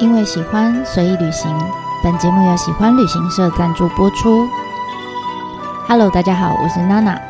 [0.00, 1.54] 因为喜欢随意旅行，
[2.02, 4.48] 本节目由喜欢旅行社赞助播出。
[5.86, 7.20] Hello，大家好，我是娜娜。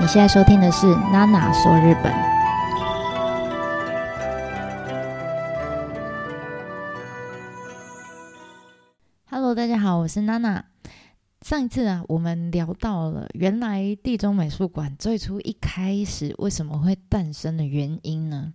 [0.00, 2.14] 你现在收听的是娜娜说日本。
[9.28, 10.64] Hello，大家好，我是娜娜。
[11.42, 18.52] 上一次啊，我们聊到了原来地中美术馆最初一开始为什么会诞生的原因呢？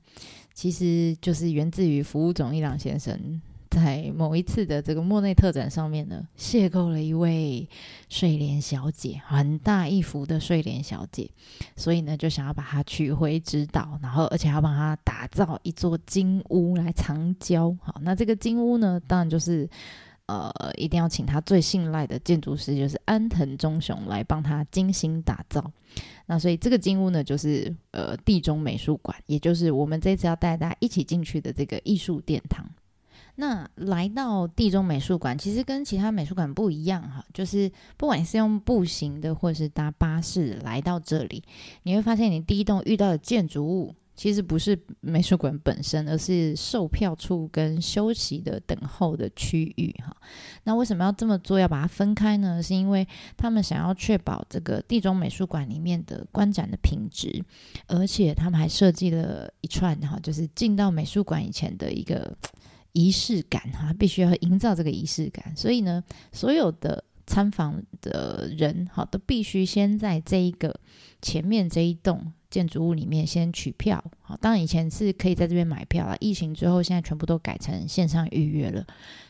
[0.53, 3.41] 其实就是源自于服务总一郎先生。
[3.75, 7.67] 在某一次的这个莫内特展上面呢，邂逅了一位
[8.07, 11.29] 睡莲小姐，很大一幅的睡莲小姐，
[11.75, 17.75] 所以呢，就想要把她取回指导，然后而且要帮她打造一座金屋来藏娇。
[17.81, 19.69] 好，那这个金屋呢，当然就是
[20.27, 25.69] 呃，一定要请他最信赖的建筑师，就是安藤忠雄来帮他精心打造。
[26.25, 32.65] 那所以这个金屋呢，就是呃地中美术馆，也就是我们这次要带大家一起进去的这个艺术殿堂。
[33.37, 41.43] 那来到地中美术馆，其实跟其他美术馆不一样哈，就是不管是用步行的，或是搭巴士来到这里，
[41.83, 50.15] 你会发现你第一栋遇到的建筑物，其实不是美术馆本身，而是售票处跟休息的等候的区域哈。
[50.63, 52.63] 那为什么要这么做，要把它分开呢？
[52.63, 57.43] 是因为他们想要确保这个地中美术馆里面的观展的品质，
[57.87, 62.33] 而且他们还设计了一串哈，就是进到美术馆以前的一个。
[62.95, 66.01] 仪式感哈，必须要营造这个仪式感，所以呢，
[66.31, 70.73] 所有的参访的人哈，都必须先在这一个
[71.21, 74.01] 前面这一栋建筑物里面先取票。
[74.21, 78.85] 好，当然以前是可以在这边买票了，疫情之后现在全部都改成线上预约了，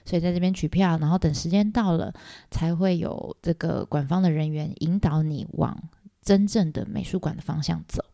[0.05, 2.13] 所以在这边取票，然后等时间到了，
[2.51, 5.75] 才会有这个馆方的人员引导你往
[6.21, 8.05] 真正的美术馆的方向走。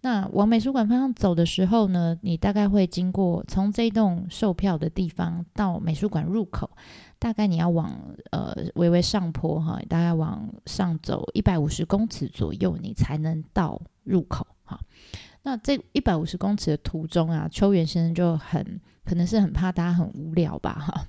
[0.00, 6.70] 那往美术馆方向走的时候呢，你大概会经过从这栋售票的地方到美术馆入口，
[7.18, 7.92] 大概你要往
[8.30, 14.78] 呃微微上坡哈，大概往上走一百五十公尺左右，你才能到入口哈。
[15.42, 21.06] 那这一百五十公尺的途中啊，秋元先生就很可能是很怕大家很无聊吧哈。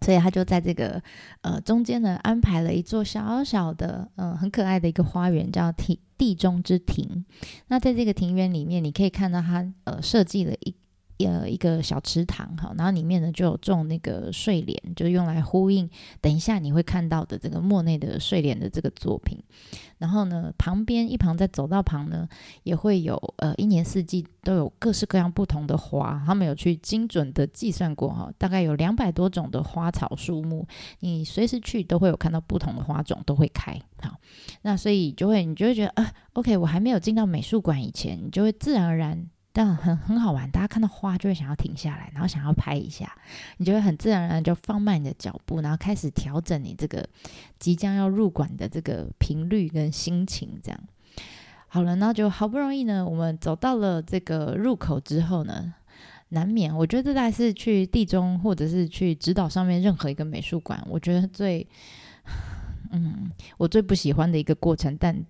[0.00, 1.02] 所以他就在这个
[1.42, 7.24] 呃中间呢，安排了一座小小的、嗯很可爱的一个花园，叫庭地中之庭。
[7.68, 10.74] 那在这个庭园里面，你可以看到他呃设计了一。
[11.26, 15.90] 呃，一个小池塘哈，然后里面呢就有种那个睡莲，就是用来呼应
[16.20, 19.42] 等一下你会看到的这个莫内的睡莲的这个作品。
[19.98, 22.28] 然后呢，旁边一旁在走道旁呢，
[22.62, 30.68] 也会有呃一年四季都有各式各样不同的花，他们有去精准的计算过哈，大概有两百多种的花草树木，
[31.00, 33.76] 你随时去都会有看到不同的花种都会开。
[34.00, 34.20] 好，
[34.62, 39.28] 那所以就会你就会觉得啊，OK，我还没有进到美术馆以前，你就会自然而然。
[39.58, 43.12] 但很很好玩，大家看到花就会想要停下来，然后想要拍一下，
[43.56, 47.04] 你就会很自然而然就放慢你的脚步，然后开始调整你这个
[47.58, 50.60] 即将要入馆的这个频率跟心情。
[50.62, 50.80] 这样
[51.66, 55.74] 好了，那就好不容易呢，我们走到了这个入口之后呢，
[56.28, 61.66] 难免我觉得这大概是去地中或者是去指导上面任何一个美术馆，我觉得最
[62.92, 65.26] 嗯，我最不喜欢的一个过程，但。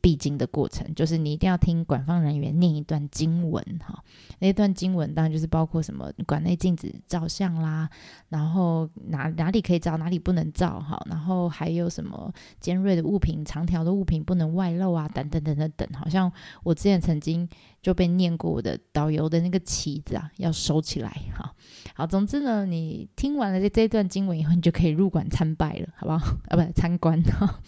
[0.00, 4.02] 必经的过程，就是你一定要听馆方人员念一段经文哈。
[4.38, 7.88] 那段经文当然就是包括什么馆内禁止照相啦，
[8.28, 11.00] 然后哪哪里可以照，哪里不能照哈。
[11.08, 15.88] 然后还有什么尖锐的物品、长条的物品不能外露啊，等等等等等。
[15.94, 16.30] 好像
[16.62, 17.48] 我之前曾经
[17.80, 21.54] 就被念过我的导游的那个旗子啊，要收起来哈。
[21.94, 26.36] 好，总之呢，你听完了这这段经文以后，你就可以入馆参拜了，好不好？
[26.48, 27.60] 啊，不，参观哈。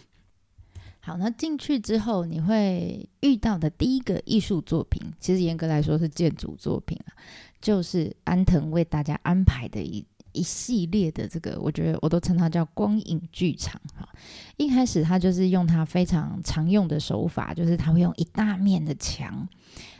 [1.04, 7.12] 好，那进去之后，你会遇到的第一个艺术作品，其实严格来说是建筑作品啊，
[7.60, 14.09] 就是安藤为大家安排的一一系列的这个，我觉得我都称它叫光影剧场哈。
[14.56, 19.47] 一开始他就是用他非常常用的手法，就是他会用一大面的墙。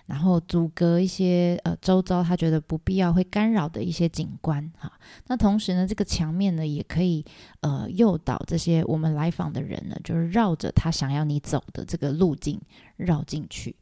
[0.06, 4.93] 然后阻隔一些呃周遭他觉得不必要会干扰的一些景观哈，
[5.29, 7.25] 那同时呢，这个墙面呢也可以
[7.61, 12.61] 呃诱导这些我们来访的人呢，就是绕着他想要你走的这个路径
[12.96, 13.75] 绕进去。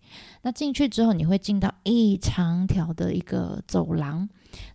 [0.42, 4.28] 那进去之后，你会进到一长条的一个走廊，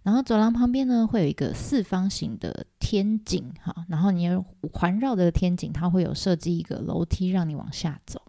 [0.04, 4.30] 然后走廊旁边呢会有一个四方形的天井哈，然后你
[4.74, 8.22] 环绕的天井，它会有设计一个楼梯让你往下走。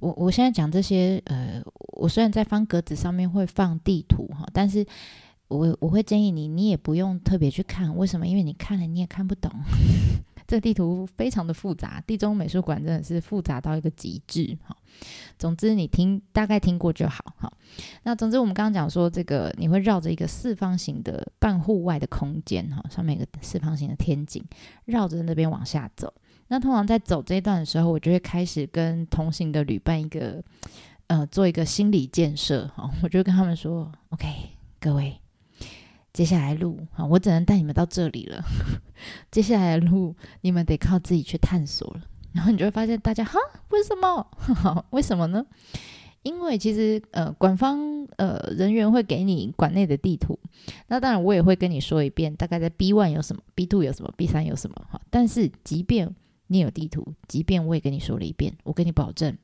[0.00, 1.62] 我我现在讲这些，呃，
[1.92, 4.84] 我虽然在方格子上面会放地图哈，但是
[5.48, 8.26] 我我会建议你，你也不用特别去看，为什么？
[8.26, 9.50] 因为你看了你也看不懂，
[10.46, 14.76] 这地图非常的复杂，地中美术馆真的是复杂到一个极致哈。
[15.38, 17.52] 总之你听大概听过就好哈。
[18.04, 24.44] 那总之我们刚刚讲说，这个你会绕着一个四方形的半户外的空间哈，上面一个四方形的天井，
[24.84, 26.12] 绕着那边往下走。
[26.48, 30.42] 那通常在走这一段的时候，我就会开始跟同行的旅伴一个
[31.08, 34.26] 呃做一个心理建设哈，我就跟他们说：“OK，
[34.80, 35.20] 各位。”
[36.12, 38.42] 接下来路啊，我只能带你们到这里了。
[39.30, 42.00] 接下来的路，你们得靠自己去探索了。
[42.32, 43.38] 然后你就会发现，大家哈，
[43.68, 44.26] 为什么？
[44.90, 45.44] 为什么呢？
[46.22, 50.38] 因为其实呃，馆方呃人员会给你馆内的地图，
[50.88, 55.00] 那当然我也会跟你说一遍，大概在 B one 有什么，B two 有什么，B 三有什么哈。
[55.10, 56.12] 但是即便
[56.46, 59.36] 你有地图，即便我也跟你说了一遍，我跟你保证，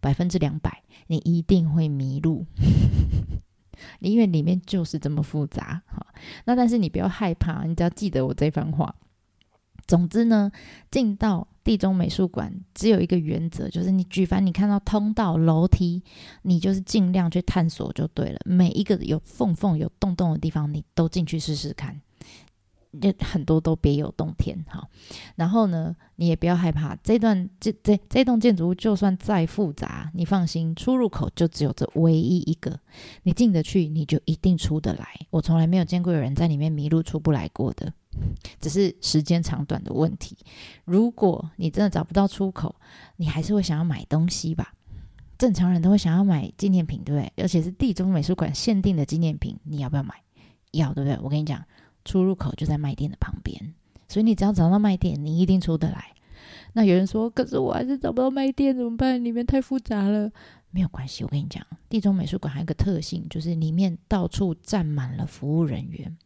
[0.00, 2.46] 百分之两百，你一定会迷路。
[4.00, 6.06] 因为里面就是这么复杂，哈。
[6.44, 8.94] 那但是你不要害怕，你只要记得我这番话。
[9.88, 10.52] 总之呢，
[10.90, 16.02] 进到地中美术馆只有一个原则，就是你举凡你看到通道、楼梯，
[16.42, 18.40] 你就是尽量去探索就对了。
[18.44, 22.00] 每一个有缝缝、有洞洞的地方，你都进去试试看。
[23.00, 24.86] 就很多都别有洞天哈，
[25.36, 32.78] 然后呢，你也不要害怕，这段这这这栋建筑物就算再复杂，你放心，出入口就只有这唯一一个，
[33.22, 35.08] 你进得去，你就一定出得来。
[35.30, 37.90] 我从来没有见过有人在里面迷路出不来过的，
[38.60, 40.36] 只是时间长短的问题。
[40.84, 42.74] 如果你真的找不到出口，
[43.16, 44.74] 你还是会想要买东西吧？
[45.38, 47.32] 正常人都会想要买纪念品，对不对？
[47.42, 50.14] 而且是地中美术馆限定的纪念品，你要不要买？
[50.72, 51.18] 要，对不对？
[51.22, 51.64] 我跟你讲。
[52.04, 53.74] 出入口就在卖店的旁边，
[54.08, 56.12] 所以你只要找到卖店，你一定出得来。
[56.74, 59.22] 那有人说，可是我还是找不到卖店，怎么办？
[59.22, 60.30] 里面太复杂了。
[60.70, 66.16] 没有关系，我跟你讲，地中美术馆还有个特性，就是里面到处站满了服务人员。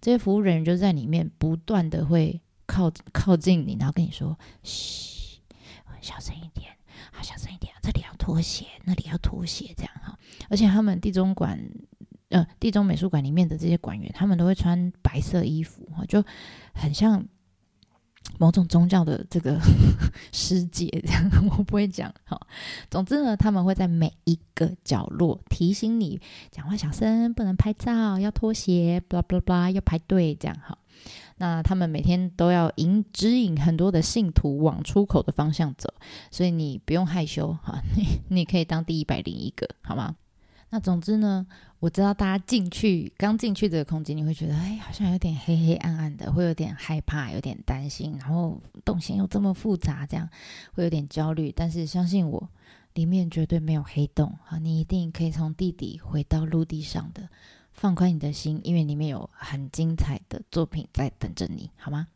[0.00, 5.38] 这些服务人员就在里面不断的会靠靠近你，然后跟你说：“嘘，
[6.00, 6.72] 小声一点，
[7.12, 10.18] 好，小声一点，这里要脱鞋，那里要脱鞋，这样哈。”
[10.50, 11.58] 而且他们地中馆。
[12.32, 16.24] 呃，地中美术馆里面的这些馆员，他们都会穿白色衣服，哈，就
[16.72, 17.22] 很像
[18.38, 19.60] 某种宗教的这个
[20.32, 21.30] 师姐这样。
[21.58, 22.40] 我不会讲，哈。
[22.90, 26.18] 总之呢，他们会在每一个角落提醒你，
[26.50, 30.78] 讲话小声，不能拍照，要脱鞋，巴拉巴拉巴拉，要排队，这样哈。
[31.36, 35.92] 那他们每天都要引指引很多的信徒往出口的方向走，
[36.30, 40.14] 所以你不用害羞，哈， 你你可以当第一百零一个，好吗？
[40.70, 41.46] 那总之呢，
[41.82, 50.28] 我知道大家进去刚进去这个空间，你会觉得哎，好像有点黑黑暗暗的，会有点害怕，有点担心，然后动线又这么复杂，这样
[50.74, 51.50] 会有点焦虑。
[51.50, 52.48] 但是相信我，
[52.94, 54.58] 里面绝对没有黑洞啊！
[54.58, 57.28] 你一定可以从地底回到陆地上的，
[57.72, 62.06] 放宽你的心，因为里面有很精彩的作品在等着你，好吗？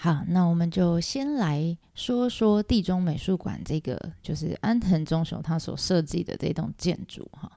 [0.00, 7.50] 好，那我们就先来说说地中美术馆这个，就是安藤忠雄他所设计的这栋建筑哈。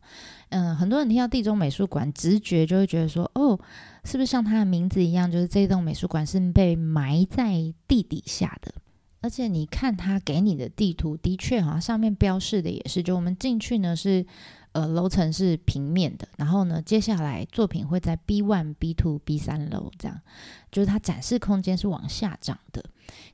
[0.50, 3.60] 嗯，很多人听到地中美术馆，直觉就会觉得说，哦，
[4.04, 8.74] 是不是像它的名字一样，就是这栋美术馆是被埋在地底下的？
[9.22, 14.26] 而且你看他给你的地图，的确哈，上面标示的也是，就我们进去呢是。
[14.74, 20.22] 呃，楼层是平面的，然后呢，接下来作品会在 B one、B two、B 三楼这样，
[20.72, 22.84] 就是它展示空间是往下长的。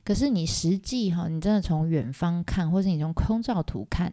[0.04, 4.12] 可是你实际哈，你真的从远方看，或者你从空照图看，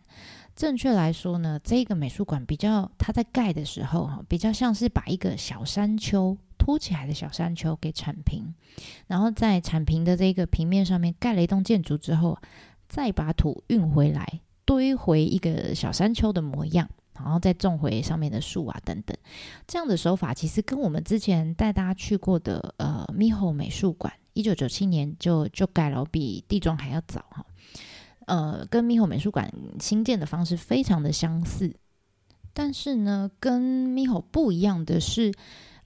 [0.56, 8.54] 正确来说呢，这个美术馆比较它在盖的时候哈，比较像是把一个小山丘凸起来的小山丘给铲平，
[9.08, 12.38] 然后在铲平的这个平面上面盖了一栋建筑之后，
[12.88, 16.88] 再把土运回来堆回一个小山丘的模样。
[17.16, 19.18] 然后再种回上面的树啊，等等，
[19.66, 27.46] 这样的手法其实跟我们之前带大家去过的呃咪吼美术馆，一九九七年就就盖了，比地中还要早哈。
[28.28, 31.76] 呃，跟咪吼美术馆新建的方式非常的相似，
[32.54, 35.34] 但是呢，跟咪吼不一样的是，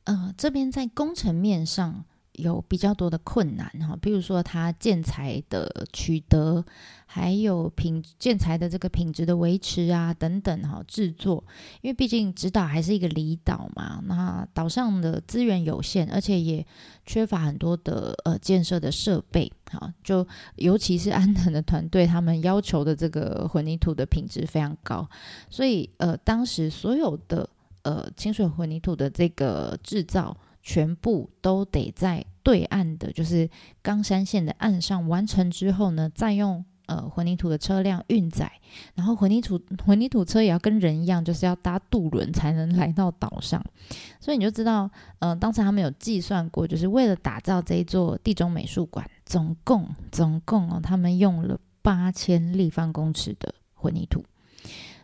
[0.06, 2.06] 呃，这边在工程面上。
[2.40, 6.64] 有比较多的困难哈，比如说它建材的取得，
[7.06, 11.44] 还有品建材的这个品质的维持啊等等哈，制作，
[11.82, 16.66] 因为毕竟直岛还是一个离岛嘛，那岛上的资源有限，而且也
[17.06, 25.08] 缺乏很多的呃建设的设备哈，就尤其是安藤的团队，他们要求的这个混凝土的品质非常高，
[25.50, 27.50] 所以呃当时所有的
[27.84, 30.36] 呃清水混凝土的这个制造。
[30.62, 33.50] 全部都得在对岸的，就是
[33.82, 38.52] 冈山县的岸上完成之后呢，再用呃混凝土的车辆运载，
[38.96, 43.64] 然后混凝土混凝土车也要跟人一样，就是要搭渡轮才能来到岛上。
[44.20, 44.90] 所以你就知道，
[45.20, 54.24] 呃，当时他们有计算过，就是为了打造这一座地中美术馆，总共总共哦，他们用了八千立方公尺的混凝土。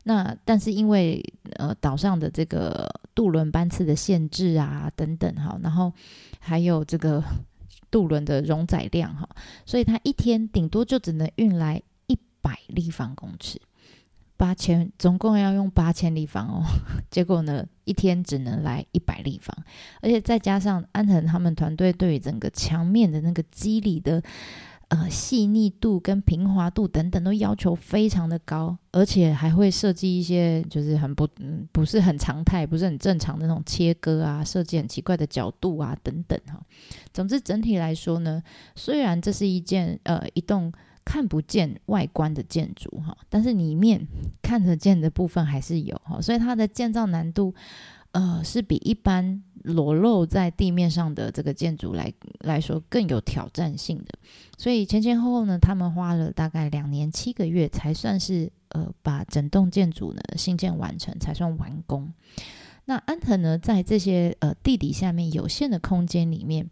[0.03, 5.91] 那但是因为呃岛上的这个渡轮班次的限制啊等等哈，然后
[6.39, 7.23] 还有这个
[7.89, 9.27] 渡轮的容载量哈，
[9.65, 13.59] 所以它一天顶多就只能运来一百立方公尺，
[14.35, 16.63] 八千总共要用八千立方哦，
[17.09, 19.55] 结果呢一天只能来一百立方，
[20.01, 24.21] 而且再加上安藤他们团队对于整个墙面的那个肌理的。
[24.89, 36.61] 呃，细腻度跟平滑度等等都要求非常的高，而且还会设计一些就是很不嗯不是很常态、不是很正常的那种切割啊，设计很奇怪的角度啊等等哈。
[37.11, 38.43] 总之整体来说呢，
[38.75, 40.71] 虽然这是一件呃一栋
[41.03, 44.07] 看不见外观的建筑哈，但是里面
[44.43, 47.55] 看得见的部分还是有哈，所以它的建造难度
[48.11, 49.41] 呃是比一般。
[49.65, 54.17] 裸露在地面上的这个建筑来来说更有挑战性的，
[54.57, 62.13] 所以前前后后呢，他们花了大概两年七个月才算是呃把整栋建筑呢新建完成，才算完工。
[62.85, 66.69] 那安藤呢，在这些呃地底下面有限的空间里面，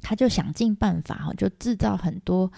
[0.00, 2.50] 他就想尽办法哈，就制造很多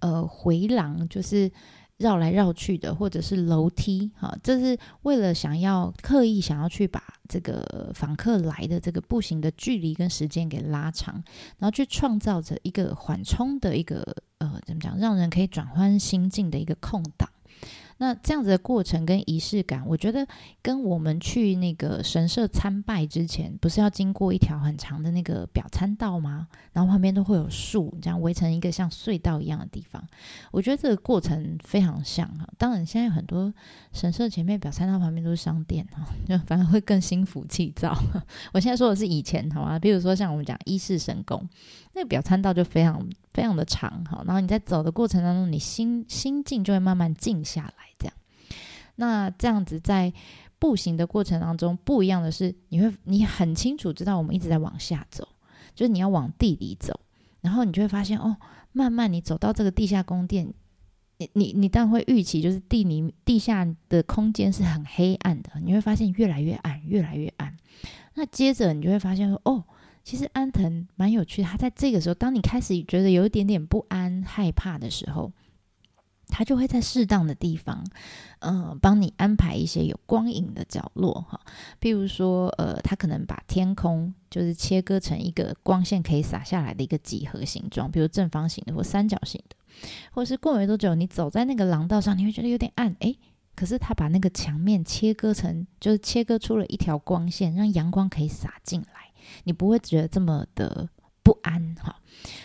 [0.00, 1.52] 呃回廊，就是。
[1.98, 11.14] 绕来绕去的，或者是楼梯，哈，这是为了想要刻意想要去把这个访客来的这个步行的距离跟时间给拉长，
[11.58, 14.04] 然后去创造着一个缓冲的一个
[14.38, 17.28] 呃，怎么讲，让人可以转换心境的一个空档。
[17.98, 20.26] 那这样子的过程跟仪式感，我觉得
[20.62, 26.48] 跟我们去那个神社参拜之前，不是要经过一条很长的那个表参道吗？
[26.72, 30.02] 然后旁边都会有树，这样围成一个像隧道一样的地方。
[30.50, 32.48] 我觉得这个过程非常像哈。
[32.58, 33.52] 当然，现在很多
[33.92, 37.96] 神社前面表参道旁边都是商店哈， 就反而会更心浮气躁。
[38.52, 39.78] 我现在说的是以前好吗？
[39.78, 41.48] 比如说像我们讲一世神宫，
[41.94, 44.22] 那个表参道就非常非常的长哈。
[44.26, 47.84] 然后你在走的过程当中，你心心境就会慢慢静下来。
[47.98, 48.14] 这样，
[48.96, 50.12] 那这样子在
[50.58, 55.28] 步行的过程当中，不一样的是，你会你很清楚知道我们一直在往下走，
[55.74, 56.98] 就是你要往地里走，
[57.40, 58.36] 然后你就会发现哦，
[58.72, 60.52] 慢慢你走到这个地下宫殿，
[61.18, 67.56] 你你你当然会预期就是地里地下的空间是很黑暗的，你会发现越来越暗，越来越暗。
[68.14, 69.64] 那接着你就会发现说，哦，
[70.04, 75.32] 其实安藤蛮有趣的，他在这个时候，当你开始觉得有一点点不安、害怕的时候。
[76.26, 77.84] 他就会在适当的地方，
[78.40, 81.38] 嗯，帮你安排一些有光影的角落哈。
[81.78, 89.56] 譬如说，呃，他可能把天空就是切割成一个光线可以洒下来的一个几何形状，比如正方形的或三角形的，
[90.12, 93.18] 或是过没多久，你走在那个廊道上，你会觉得有点暗，诶，
[93.54, 99.03] 可是他把那个墙面切割成，就是切割出了一条光线，让阳光可以洒进来，
[99.44, 100.88] 你不会觉得这么的
[101.22, 102.00] 不安哈。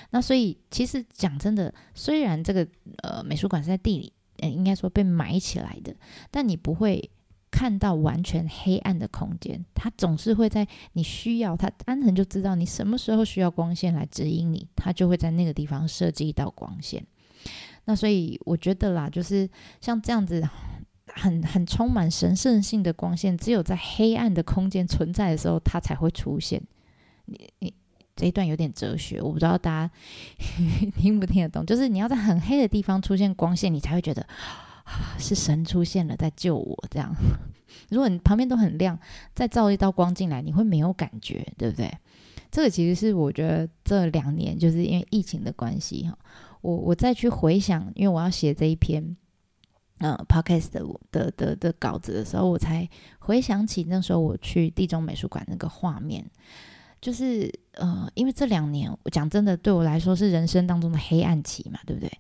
[0.09, 2.67] 那所以，其实讲真的，虽然这个
[3.03, 5.95] 呃美术馆是在地里，呃应该说被埋起来的，
[6.31, 7.09] 但你不会
[7.51, 9.63] 看到完全黑暗的空间。
[9.74, 17.05] 它总是会在你需要，它安藤就知道你什么时候需要光线来指引你，它就会在那个地方设计一道光线。
[17.86, 19.50] 那所以我觉得啦，就是
[19.81, 20.48] 像这样子
[21.13, 26.61] 很很充满神圣性的光线，只有在黑暗的空间存在的时候，它才会出现。
[27.25, 27.73] 你你。
[28.15, 29.91] 这一段有点哲学，我不知道大家
[30.97, 31.65] 听不听得懂。
[31.65, 34.21] 就是你要在很黑的地方出现光线，你才会觉得
[34.83, 36.77] 啊是神出现了，在救我。
[36.89, 37.15] 这样，
[37.89, 38.99] 如果你旁边都很亮，
[39.33, 41.89] 再照一道光进来，你会没有感觉，对不对？
[42.51, 46.17] 这个其实是我觉得这两年就是因为疫情的关系哈，
[46.59, 49.15] 我我再去回想，因为我要写这一篇
[49.99, 52.87] 呃 podcast 的的的的稿子的时候，我才
[53.19, 56.25] 回想起那时候我去地中美术馆那个画面。
[57.01, 62.11] 就是呃，因为这两年，我讲真的，对我来说是人生当中的黑暗期嘛，对不对？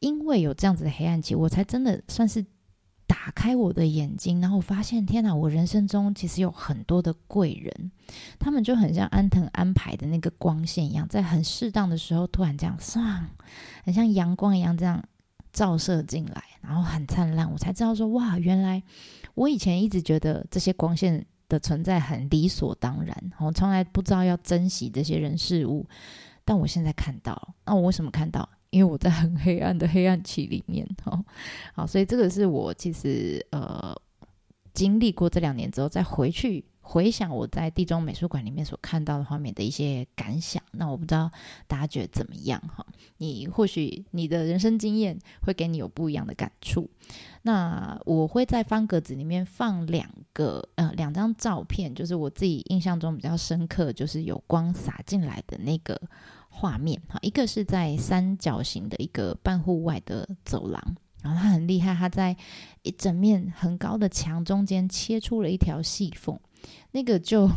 [0.00, 2.44] 因为有这样子的黑暗期，我才真的算是
[3.06, 5.34] 打开我的眼睛，然后发现，天哪！
[5.34, 7.90] 我人生中其实有很多的贵人，
[8.38, 13.24] 他们就很像安藤安排的那个光线一样，在很适当的时候，突然这样唰，
[13.84, 15.02] 很像阳光一样这样
[15.52, 17.50] 照射进来，然后很灿烂。
[17.50, 18.82] 我才知道说，哇，原来
[19.34, 21.26] 我以前一直觉得这些光线。
[21.50, 25.84] 的存在很理所当然，我从来不知道要珍惜这些人事物，
[26.44, 28.48] 但我现在看到，那我为什么看到？
[28.70, 31.24] 因为我在很黑暗的黑暗期里面，哦，
[31.74, 33.92] 好，所以这个是我其实呃
[34.72, 40.60] 经历过这两年之后再回去回想我在地中美术馆里面所看到的画面的一些感想。
[40.72, 41.30] 那我不知道
[41.68, 42.84] 大家觉得怎么样哈？
[43.18, 46.90] 你或许你的人生经验会给你有不一样的感触。
[47.42, 56.00] 那我会在方格子里面放两个呃两张照片，就是我自己印象中比较深刻，就是有光洒进来的那个
[56.48, 57.20] 画面哈。
[57.22, 60.96] 一个是在三角形的一个半户外的走廊。
[61.22, 62.34] 然后他很厉害，他在
[62.82, 66.40] 一整面很高的墙中间切出了一条细缝，
[66.92, 67.50] 那个就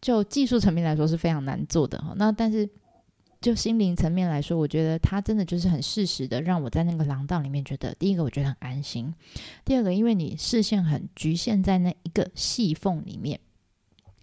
[0.00, 2.14] 就技术层面来说是非常难做的哈。
[2.16, 2.68] 那但是
[3.40, 9.14] 就心灵层面来说，我觉得它真的就是很适时的让我在那个廊道里面觉得，第一个我觉得很安心，
[9.64, 13.38] 第二个因为你视线很局限在那一个细缝里面。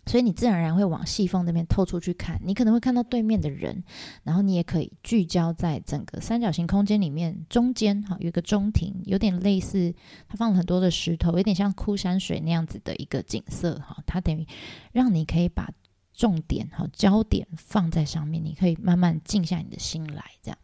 [0.05, 3.83] 所以你自然而然会往细缝那边透出去看，你可能会看到对面的人，
[4.23, 9.95] 然后你也可以聚焦在整个三角形空间里面中间，哈，有一个中庭，有点类似，
[10.27, 14.45] 它放了很多的石头，有点像枯山水那样子的一个景色，哈，它等于
[14.91, 15.71] 让你可以把
[16.13, 20.57] 重点哈焦点放在上面，你可以慢慢静下你的心来，这样。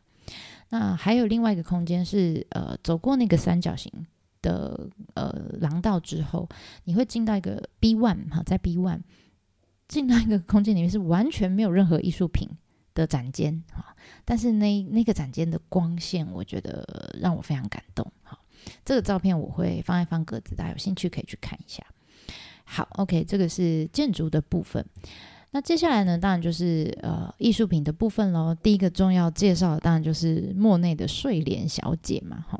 [0.67, 3.89] 那还有另外一个空间是，呃，走过那个三角形
[4.41, 6.50] 的呃廊道之后，
[6.84, 9.00] 你会进到一个 B one 哈，在 B one。
[9.89, 12.48] 进到一个空间里面是完全没有任何艺术品
[12.93, 18.38] 的展间哈，但是那那个展间的光线，我觉得让我非常感动哈。
[18.86, 21.84] 这个照片我会放在方格子，大家有兴趣可以去看一下。
[22.65, 24.86] 好，OK，这个是建筑的部分。
[25.50, 28.53] 那接下来呢，当然就是呃艺术品的部分喽。
[28.53, 32.60] 第一个重要介绍当然就是莫内的睡莲小姐嘛哈。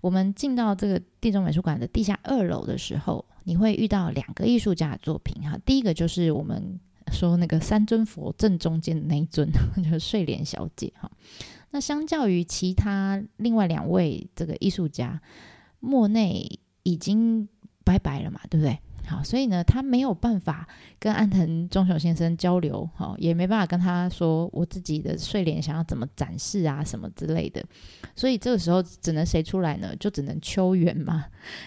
[0.00, 3.22] 我们进到这个地中美术馆的地下二楼的时候。
[3.44, 6.80] 你会遇到两个艺术家的作品哈，第一个就是我们
[7.12, 11.10] 说那个三尊佛正中间的那一尊， 就是睡莲小姐哈。
[11.70, 15.20] 那相较于其他另外两位这个艺术家，
[15.80, 17.48] 莫内已经
[17.84, 18.78] 拜拜了嘛，对不对？
[19.06, 20.66] 好，所以呢，他没有办法
[20.98, 27.62] 跟安藤忠雄先生交流，哈，也没办法跟他说我自己的睡莲想要怎么展示啊，什么之类的。
[28.16, 29.94] 所以这个时候只能谁出来呢？
[29.96, 31.26] 就只能秋元嘛。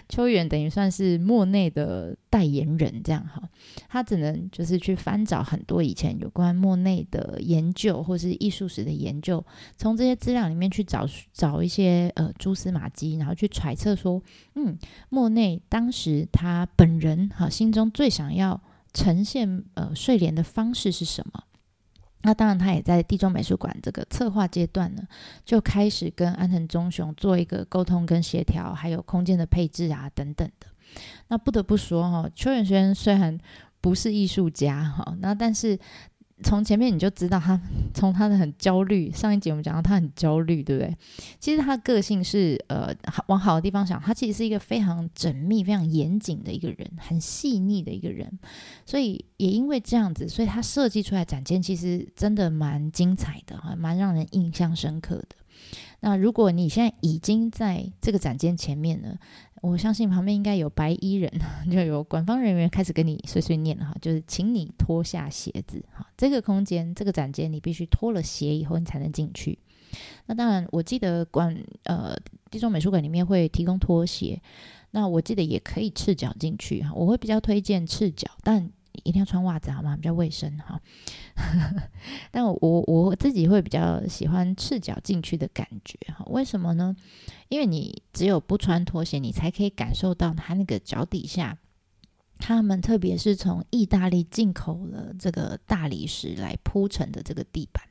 [0.10, 3.42] 秋元等于算是莫内的代言人，这样哈。
[3.88, 9.46] 他只能就是去翻找很多以前有关莫内的研究，或是艺术史的研究，
[9.78, 14.22] 从这些资料里面去找找一些呃蛛丝马迹，然后去揣测说，
[14.60, 14.76] 嗯，
[15.10, 17.30] 莫内当时他本人。
[17.30, 18.60] 哈，心中最想要
[18.92, 21.44] 呈现呃睡莲的方式是什么？
[22.24, 25.04] 那当然，他也在地中美术馆这个策划阶段呢，
[25.46, 30.68] 就开始跟安藤忠雄做一个沟通跟协调，还有空间的配置啊等等的。
[31.28, 33.38] 那不得不说哈，邱远轩虽然
[33.80, 35.78] 不是艺术家哈，那但是。
[36.44, 37.60] 从前面你就知道他，
[37.94, 39.12] 从他的很焦虑。
[39.12, 40.96] 上一集我们讲到他很焦虑，对不对？
[41.40, 42.94] 其实他个性是呃，
[43.28, 48.40] 往好的地方想，他其实是一个非常缜密、非常严谨的一个人，很细腻的一个人。
[48.86, 55.30] 所以也因为这样子，所以他设计出来展间其实真的蛮精彩的，哈，蛮让人印象深刻的。
[56.00, 59.18] 那如果你现在已经在这个展间前面呢？
[59.62, 61.32] 我相信旁边应该有白衣人，
[61.72, 66.06] 就有官方人员开始跟你碎碎念了哈，就是请你脱下鞋子哈。
[66.16, 69.58] 这个空间，这个展间，你必须脱了鞋以后，你才能进去。
[70.28, 72.16] 那当然，我记得管呃
[72.52, 74.42] 地中美术馆里面会提供拖鞋，
[74.92, 76.92] 那我记得也可以赤脚进去哈。
[76.94, 78.72] 我会比较推荐赤脚，但。
[79.04, 79.96] 一定要穿袜子好吗？
[79.96, 80.80] 比较卫生哈。
[82.32, 82.58] 但我
[82.88, 86.26] 我自己会比较喜欢赤脚进去的感觉哈。
[86.28, 86.96] 为什么呢？
[87.50, 91.58] 因为你只有不穿拖鞋，你才可以感受到它那个脚底下，
[92.38, 97.84] 他们特别是从意大利进口了这个大理石来铺成的这个地板。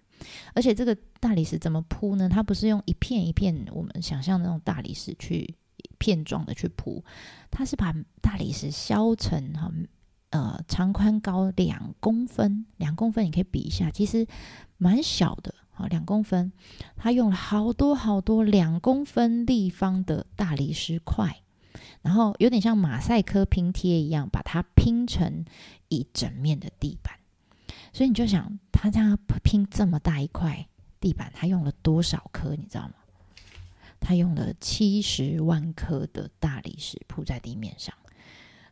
[0.54, 2.28] 而且这个大理石怎么铺呢？
[2.28, 5.54] 它不是用一片一片我们想象的那种大理石去
[5.98, 7.04] 片状的去铺，
[7.50, 9.70] 它是把大理石削成哈。
[10.30, 14.26] 呃，长宽高两公分，两公分你可以比一下，其实
[14.76, 16.52] 蛮小的啊，两公分。
[16.96, 21.42] 他用了好多好多两公分立方的大理石块，
[22.02, 25.44] 然后有点像马赛克拼贴一样，把它拼成
[25.88, 27.14] 一整面的地板。
[27.92, 30.66] 所以你就想，他这样拼这么大一块
[31.00, 32.56] 地板，他用了多少颗？
[32.56, 32.94] 你知道吗？
[34.00, 37.94] 他用了七十万颗的大理石铺在地面上。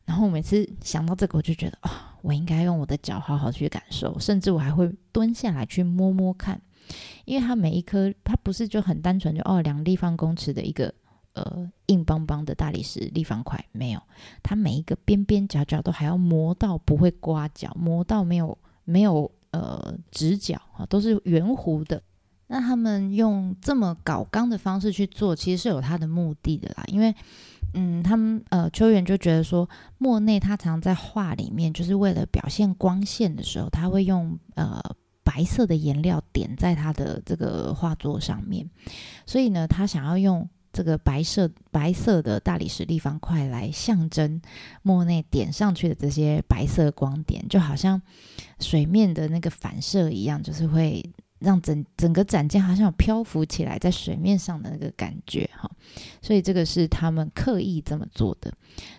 [0.04, 6.60] 然后每次想到这个，我就觉得啊，我应该用我的脚好好去感受，甚至我还会蹲下来去摸摸看，
[7.24, 10.92] 因为它每一颗，它不是就很单纯就哦两立方公尺的一个
[11.32, 14.02] 呃硬邦邦的大理石立方块，没有，
[14.42, 22.02] 它每一个边边角角都还要磨到不会刮脚，磨到没有没有呃直角啊，都是圆弧的。
[22.46, 27.14] 那他们用这么搞钢的方式去做，其实是有它的目的的啦，因为。
[27.74, 34.80] 嗯，他们呃，秋元就觉得说，莫内他常在画里面，就是为了表现光线的时候，他会用呃
[35.22, 38.70] 白色的颜料点在他的这个画作上面，
[39.26, 44.40] 所以呢，他想要用这个白色白色的大理石立方块来象征
[44.82, 48.00] 莫内点上去的这些白色光点，就好像
[48.60, 51.04] 水面的那个反射一样，就是会。
[51.44, 55.70] 让整整个展件好像有漂浮起来在水面上的那个感觉哈，
[56.22, 58.52] 所以这个是他们刻意这么做的。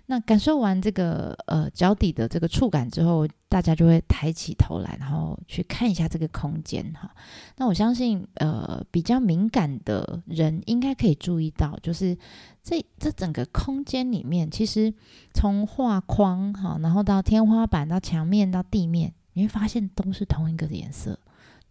[0.05, 7.13] 那感受完这个呃脚底的这个触感之后，大家就会抬起头来，然后去看一下这个空间哈。
[7.57, 12.17] 那我相信呃比较敏感的人应该可以注意到，就是
[12.63, 14.93] 这这整个空间里面，其实
[15.33, 21.19] 从画框哈，然后到天花板到墙面到地面，你会发现都是同一个颜色，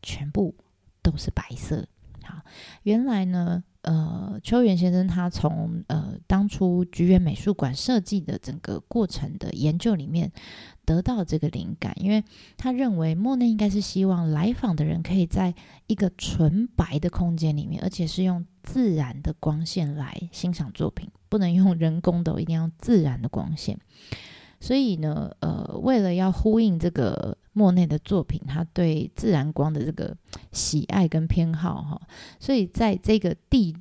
[0.03, 0.55] 全部。
[1.05, 1.87] 都是白色。
[2.25, 2.41] 好，
[2.85, 10.33] 原来呢，呃，秋元先生他从呃当初菊园美术馆设计的整个过程的研究里面
[10.87, 12.25] 得到这个灵感，因为
[12.57, 15.55] 他认为莫内应该是希望来访的人可以在
[15.87, 23.79] 一个纯白的空间里面，而且是用自然的光线来欣赏作品，不能用人工的，一定要自然的光线。
[24.65, 30.17] 所以呢，呃，为了要呼应这个莫内的作品，他对自然光的这个
[30.53, 32.01] 喜爱跟偏好哈，
[32.41, 33.77] 所以在这个地，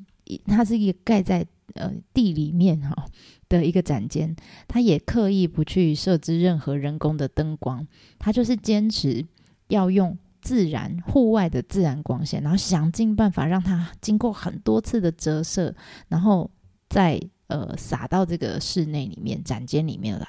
[0.46, 3.06] 它是一个盖在呃地里面哈
[3.48, 4.36] 的一个展间，
[4.68, 7.88] 他也刻意不去设置任何人工的灯光，
[8.20, 9.26] 他就是坚持
[9.70, 15.74] 要用自然户外的自然光线，然后想尽办法让它经过很多次的折射，
[16.10, 16.52] 然后
[16.90, 17.18] 再
[17.48, 20.28] 呃洒到这个室内里面展间里面来。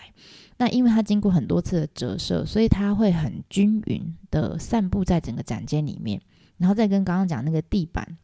[0.56, 6.20] 那因为它经过很多次的折射，所以它会很均匀的散布在整个展间里面，
[6.56, 8.16] 然后再跟刚刚讲那个地板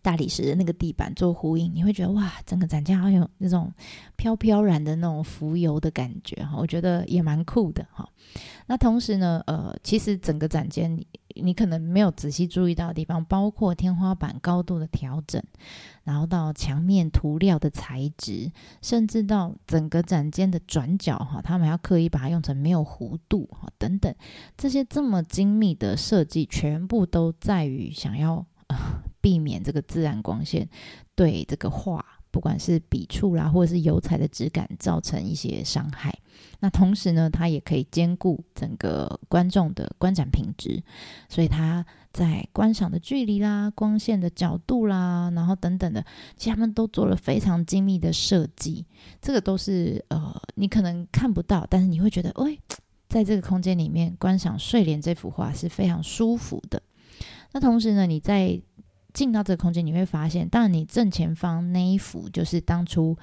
[0.00, 3.72] 大理石的那个地板做呼应，你会觉得哇，整个展间好像有那种
[4.16, 8.08] 飘飘然的那种浮游的感觉哈，我觉得也蛮酷的哈。
[8.66, 10.98] 那同时呢，呃，其实整个展间
[11.36, 15.42] 你可能没有仔细注意到的地方，包括天花板高度的调整，
[16.04, 24.14] 然后到墙面涂料的材质，甚至到整个展间的转角哈，他们要刻意把它用成没有弧度哈等等，
[24.56, 28.44] 这些这么精密的设计，全部都在于想要
[29.20, 30.68] 避免这个自然光线
[31.14, 32.04] 对这个画。
[32.32, 36.12] 不管是笔触啦，或者是油彩的质感，造成一些伤害。
[36.60, 40.82] 那同时呢，它也可以兼顾整个观众的观展品质，
[41.28, 46.04] 所以它在观赏的距离啦、光线的角度啦，然后等等的，
[46.36, 48.86] 其实他们都做了非常精密的设计。
[49.20, 52.58] 这个都是呃，你可能看不到，但是你会觉得，喂，
[53.08, 56.82] 在这个空间里面观赏睡莲这幅画是非常舒服的。
[57.52, 58.58] 那同时呢，你在
[59.12, 63.16] 进到这个空间，你会发现，当然你正前方那一幅就是当初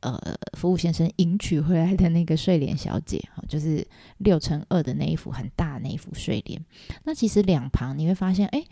[0.00, 0.18] 呃
[0.54, 3.86] 服务先生迎娶回来的那个睡莲小姐，哈，就是
[4.18, 6.60] 六乘二的那一幅很大的那一幅睡莲。
[7.04, 8.64] 那其实两旁你会发现，哎，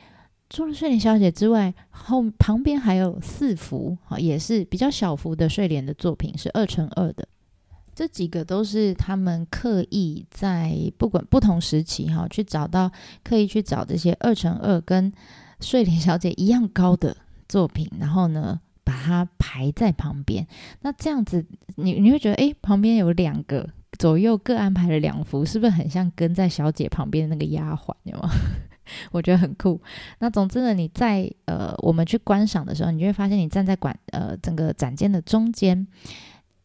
[0.50, 7.28] 除了睡莲小姐之外，后旁边还有四幅，哈，也是比较小幅的睡莲的作品，是二乘二的。
[7.94, 12.90] 这几个都是他们刻意在不管不同时期，哈，去找到
[13.22, 15.12] 刻意去找这些二乘二跟。
[15.60, 17.16] 睡莲小姐一样高的
[17.48, 20.46] 作品，然后呢，把它排在旁边。
[20.80, 21.44] 那这样子，
[21.76, 27.94] 你你会觉得，哎，旁边有两个，左右各安排了两幅，是不是很像跟在小姐旁边的那个丫鬟？
[28.02, 28.30] 有吗？
[29.12, 29.80] 我觉得很酷。
[30.18, 35.86] 那总之呢，你在呃，我们去观赏的时候，你就会发现，你站在馆呃整个展间的中间，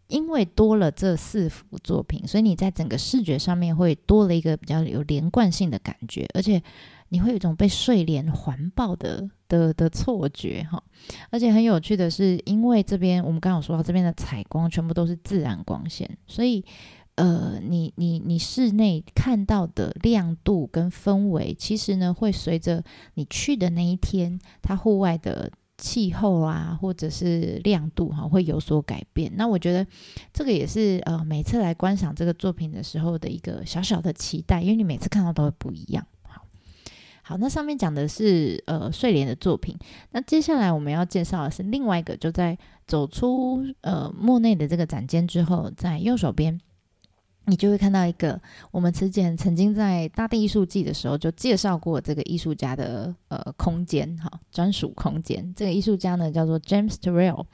[0.08, 6.62] 因为多了这四幅作品，所以你在整个视觉上面会多了一个比较有连贯性的感觉，而且。
[7.10, 10.82] 你会有一种被睡莲环抱的的的错觉哈，
[11.30, 16.64] 而且很有趣的是，因为这边我们刚刚说到这边的采光全部都是自然光线，所以
[17.16, 22.84] 呃，你你你室内看到的亮度跟氛围，其实呢会随着
[23.16, 29.32] 你去的那一天，它户外的气候啊，或者是亮度哈，会有所改变。
[29.36, 29.86] 那我觉得
[30.32, 36.06] 这个也是呃，每次来观赏这个作品的时候的一个小小的期待，因为你每次看到都会不一样。
[37.30, 39.78] 好，那上面讲的是呃睡莲的作品，
[40.14, 46.60] 那接下来我们要介绍的是另外一个，就在走出呃莫内的这个展间之后，在右手边，
[47.46, 55.54] 你就会看到一个我们之前曾经在大地艺术季的时候就介绍过这个艺术家的呃空间，哈，专属空间。
[55.56, 57.46] 这个艺术家呢叫做 James Turrell。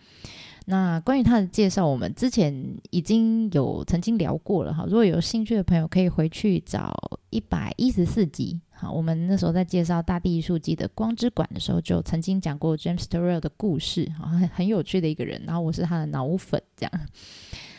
[0.68, 4.84] 那关于他的介绍，我们之前已经有曾经聊过了哈。
[4.86, 6.92] 如果有兴趣的朋友，可以回去找
[7.30, 8.60] 一百一十四集。
[8.72, 15.44] 好，我们那时候在介绍大地艺术季的光之馆的时候，就曾经讲过 James Turrell 的故事，啊，很很有趣的一个人。
[15.46, 16.92] 然后我是他的脑粉，这样。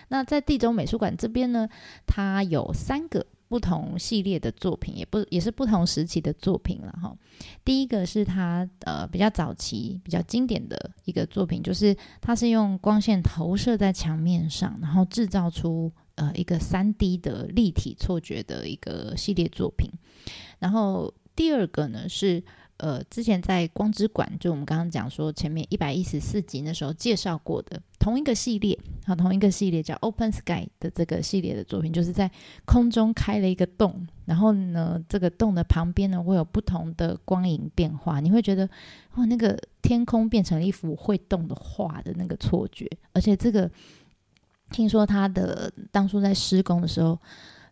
[0.09, 1.69] 那在地中美术馆这边呢，
[2.07, 7.17] 它有三个不同系列的作品，也不也是不同时期的作品了哈。
[7.65, 19.91] 第一个是他呃比较早期、比较经典的一个作品，就是他是用光线投射在墙面上，然后制造出呃一个三 D 的立体错觉的一个系列作品。
[20.59, 22.43] 然后第二个呢是
[22.79, 32.31] 呃之前在光之馆，就我们刚刚讲说前面一百一十四集那时候介绍过的同一个系列，啊同一个系列叫 Open Sky 的这个系列的作品，就是在
[32.65, 38.69] 空中开了一个洞，然后呢这个洞的旁边呢会有不同的光影变化，你会觉得
[39.15, 43.71] 哇那个天空变成了一幅会动的画的那个错觉，而且这个
[44.71, 47.19] 听说他的当初在施工的时候。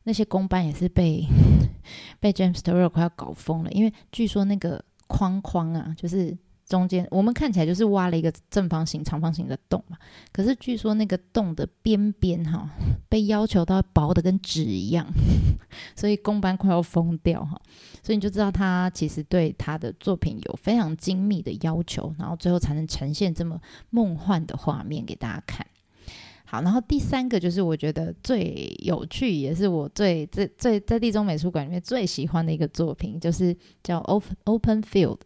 [0.06, 1.26] 那些工班也是被
[2.20, 6.36] 被 James Turrell 快要搞疯了，因为据说那个框框啊，就是
[6.66, 9.98] 中间我们看起来就是挖了一个正方形、长方形的洞嘛，
[10.32, 12.68] 可是据说那个洞的边边哈，
[13.08, 15.06] 被要求到薄的跟纸一样，
[15.94, 17.60] 所以工班快要疯掉哈，
[18.02, 25.66] 所以你就知道他其实对他的作品有非常精密的要求，然后最后才能呈现这么梦幻的画面给大家看。
[26.46, 35.18] 好，然后第三个就是我觉得最有趣，也是我最最最在地中美术馆里面最喜欢的一个作品，就是叫 Open Open Field。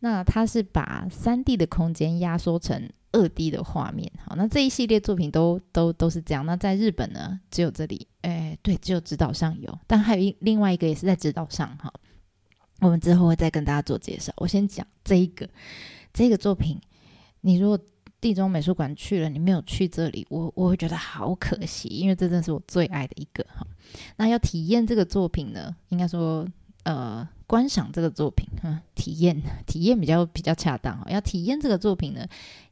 [0.00, 4.10] 那它是把三 D 的空间压缩成二 D 的画面。
[4.24, 6.44] 好，那这一系列作品都都都是这样。
[6.44, 11.78] 那在日本呢，只有这里，哎，对，只有指导上有，但还有一另外一个也是在指导上。
[11.78, 11.92] 哈，
[12.80, 14.32] 我们之后会再跟大家做介绍。
[14.38, 15.48] 我先讲这一个
[16.12, 16.80] 这个作品，
[17.42, 17.78] 你如果。
[18.26, 23.64] 地中美术馆去了，你没有去这里，我我会觉得好可惜，因为这真是我最爱的一个哈。
[24.16, 26.44] 那要体验这个作品呢，应该说
[26.82, 31.06] 呃观赏这个作品哈，体验体验比较比较恰当哈。
[31.08, 32.26] 要体验这个作品呢，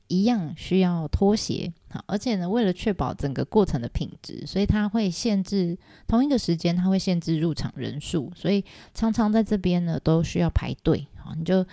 [0.09, 11.65] 一样需要拖鞋好，而且呢，为了确保整个过程的品质，所以它会限制同一个时间，它会限制入场人数，所以常常在这边呢都需要排队好，你就。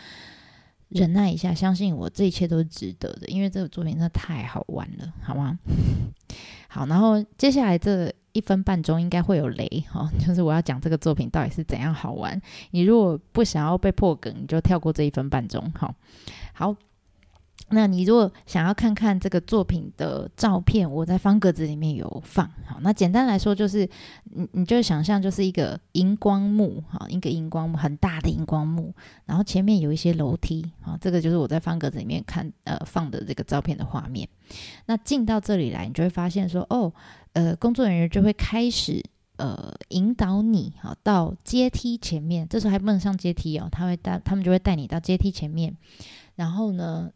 [0.91, 5.57] 忍耐一下，相信我，这一切都是值得的，因为这个作品真的太好玩了，好吗？
[6.67, 12.41] 好，然后接下来这一分半钟应该会有雷哈， 就是我要讲这个作品到底是怎样好玩。
[12.71, 15.95] 你如果不想要被破梗，你就跳过这一分半钟，好，
[16.53, 16.75] 好。
[17.73, 22.45] 那你如果想要看看这个作品的照片，我在方格子里面有放。
[22.65, 23.89] 好，那简单来说就是，
[24.25, 28.93] 你你就想象就是一个荧光幕，哈，一个荧光幕，很大的荧光幕，
[29.25, 34.27] 然后前面有一些楼梯，好，这个就是我在方格子里面看呃放的这个照片的画面。
[34.85, 36.91] 那进到这里来，你就会发现说，哦，
[37.33, 39.01] 呃，工作人员就会开始
[39.37, 45.77] 呃引导你，好，到阶梯前面，这时候还不能上阶梯哦，他会带他们就会带你到阶梯前面，
[46.35, 47.09] 然后呢。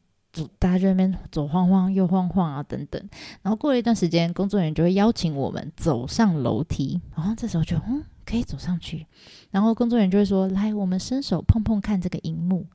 [0.60, 3.02] 大家在那边左晃晃右晃晃啊，等等。
[3.42, 7.00] 然后过了一段时间，工作人员就会邀请我们走上楼梯。
[7.16, 9.06] 然后这时候就嗯，可以走上去。
[9.52, 12.66] 然后工作人员就会说：“来，我们伸手碰碰看这个荧幕。”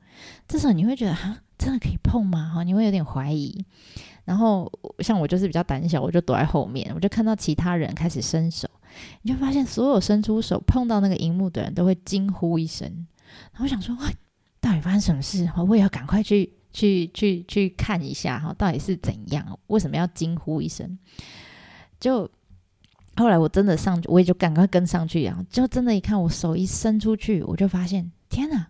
[0.47, 2.51] 这时候你会觉得哈，真的可以碰吗？
[2.55, 3.63] 哈，你会有点怀疑。
[4.23, 6.91] 然后像我就是比较胆小，我就躲在后面。
[6.95, 8.67] 我就看到其他人开始伸手，
[9.23, 12.87] 你就发现所有伸出手碰到那个荧幕的人都会惊呼一声。
[13.51, 14.09] 然后我想说：“哇，
[14.59, 15.49] 到底发生什么事？
[15.67, 19.59] 我也要赶快去。”去去去看一下哈，到底是怎样？
[19.67, 20.97] 为什么要惊呼一声？
[21.99, 22.29] 就
[23.15, 25.45] 后来我真的上去，我也就赶快跟上去啊！
[25.49, 28.67] 就真的，一看我手一伸出去，我就发现，天哪！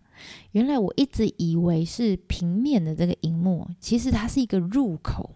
[0.52, 5.36] 原来我一直以为是平面的这个荧幕，其实它是一个入口，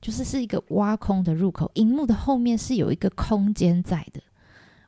[0.00, 1.70] 就是是一个挖空的入口。
[1.74, 4.20] 荧幕的后面是有一个空间在的。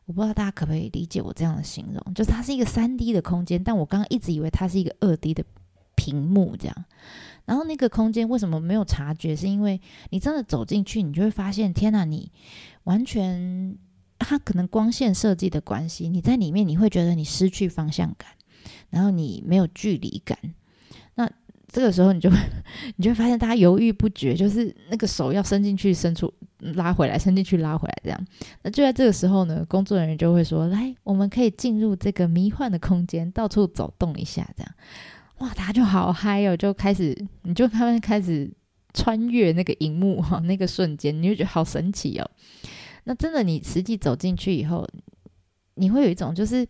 [0.06, 5.44] 我不知道大家可不可以理解我这样的形容，就是它是一个三 D 的空间，但我刚刚一直以为它是一个二 D 的。
[6.08, 6.84] 屏幕这样，
[7.44, 9.36] 然后那个空间为什么没有察觉？
[9.36, 12.06] 是因为你真的走进去，你就会发现，天哪！
[12.06, 12.32] 你
[12.84, 13.76] 完全，
[14.18, 18.30] 它可能光线设计的关系，你在里面你会觉得你失去方向感，
[18.88, 20.38] 然后你没有距离感。
[21.16, 21.30] 那
[21.70, 22.30] 这个时候，你就
[22.96, 28.26] 你就会发现，大家犹豫不决，就是那个手要伸进去、伸出、拉回来、伸进去、拉回来这样。
[28.62, 34.72] 那就在这个时候呢，工作人员就会说：“来，我们可以进入这个迷幻的空间，到处走动一下，这样。”
[35.38, 38.50] 哇，大家就好嗨哦，就开始，你就他们开始
[38.92, 42.28] 穿越那个荧幕哈，那个瞬间，你就觉得好神奇哦。
[43.04, 44.86] 那真的，你实际走进去以后，
[45.74, 46.66] 你会有一种就是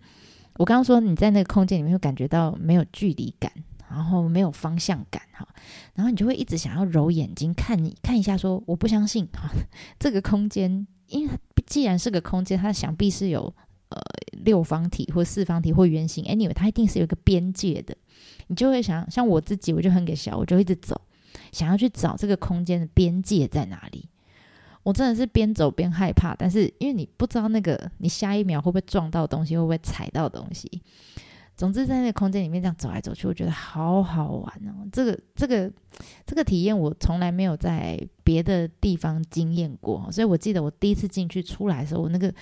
[0.56, 3.50] 我刚刚说你在那个空间里面会感觉到没有距离感，
[3.90, 5.48] 然后没有方向感哈，
[5.94, 9.50] 然后你就会一直想要揉眼睛看你看一下，说我不相信哈，
[9.98, 11.32] 这个空间，因为
[11.66, 13.52] 既然是个空间，它想必是有
[13.88, 13.98] 呃
[14.44, 17.96] 六方体或四方体或圆形，anyway，它一定是有一个边界的。
[18.48, 21.00] 你就会想，像我自己，我就很给小，我就一直走，
[21.52, 24.08] 想要去找这个空间的边界在哪里。
[24.82, 30.82] 我真的是边走边害怕，但是因为你不知道那个你下一秒会不会撞到东西，会不会踩到东西。
[31.56, 34.86] 总之，在那个空间里面这样走来走去，我觉得好好玩哦。
[34.92, 35.70] 这个、这个、
[36.24, 40.08] 这个体验，我从来没有在别的地方经验过。
[40.12, 42.32] 所以我记得我第一次进去出来的时候，我那个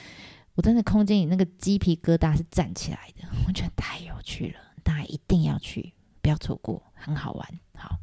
[0.55, 7.49] 我在那空间里那个鸡皮疙瘩是站起来的， 我觉得太有趣了，大家一定要去，不要错过，很好玩。
[7.75, 7.99] 好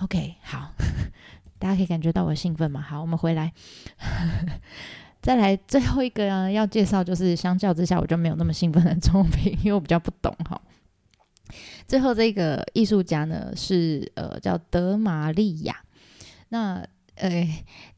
[0.00, 0.72] ，OK，好。
[1.60, 2.80] 大家可以感觉到我兴奋吗？
[2.80, 3.52] 好，我们回来，
[5.20, 10.58] 再来最后一个啊，要介绍就是相较之下我就没有那么兴奋的作品，因为我比较不懂哈。
[11.86, 15.84] 最后这个艺术家呢是呃叫德玛利亚，
[16.48, 16.82] 那
[17.16, 17.46] 呃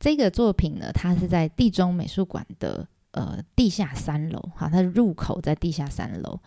[0.01, 6.39] 这个作品呢，它是在地中美术馆的呃地下三楼，哈，它的入口在地下三楼。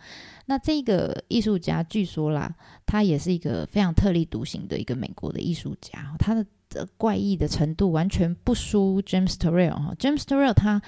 [0.46, 6.46] 那这个艺术家据说啦，他也是一个非常特立独行的一个美国的艺术家，他的。
[6.68, 10.82] 的怪异的程度完全不输 James Turrell 哈，James Turrell 他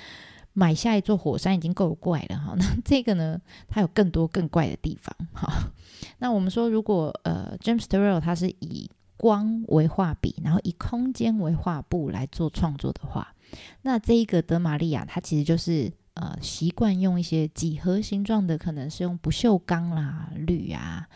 [0.53, 5.71] 买下一座火山已经够怪了哈， 那这个呢，它有更多更怪的地方哈。
[6.19, 13.33] 那我们说，如果呃 James Turrell 他是以光为画笔，然后以空间为画布来做创作的话，
[13.83, 21.09] 那这一个德玛利亚它其实就是呃习惯用一些几何形状的，可能是用不锈钢啦、铝啊。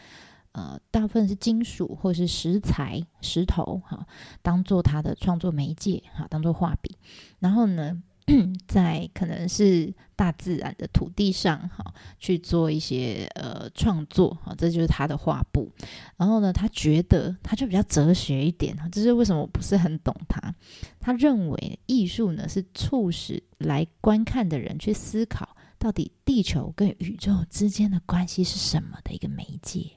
[0.53, 4.07] 呃，大部分是金属或是石材、石头哈，
[4.43, 6.95] 当做它的创作媒介哈，当做画笔。
[7.39, 8.03] 然后呢，
[8.69, 15.71] 在可能是大自然的土地上哈，去做一些呃创作哈，这就是他的画布。
[16.17, 20.55] 然后呢，他觉得他就比较哲学一点哈，这是为什么我不是很懂他。
[21.01, 29.91] 他认为艺术呢是促使来观看的人去思考，到底地球跟宇宙之间的关系是什么的一个媒介。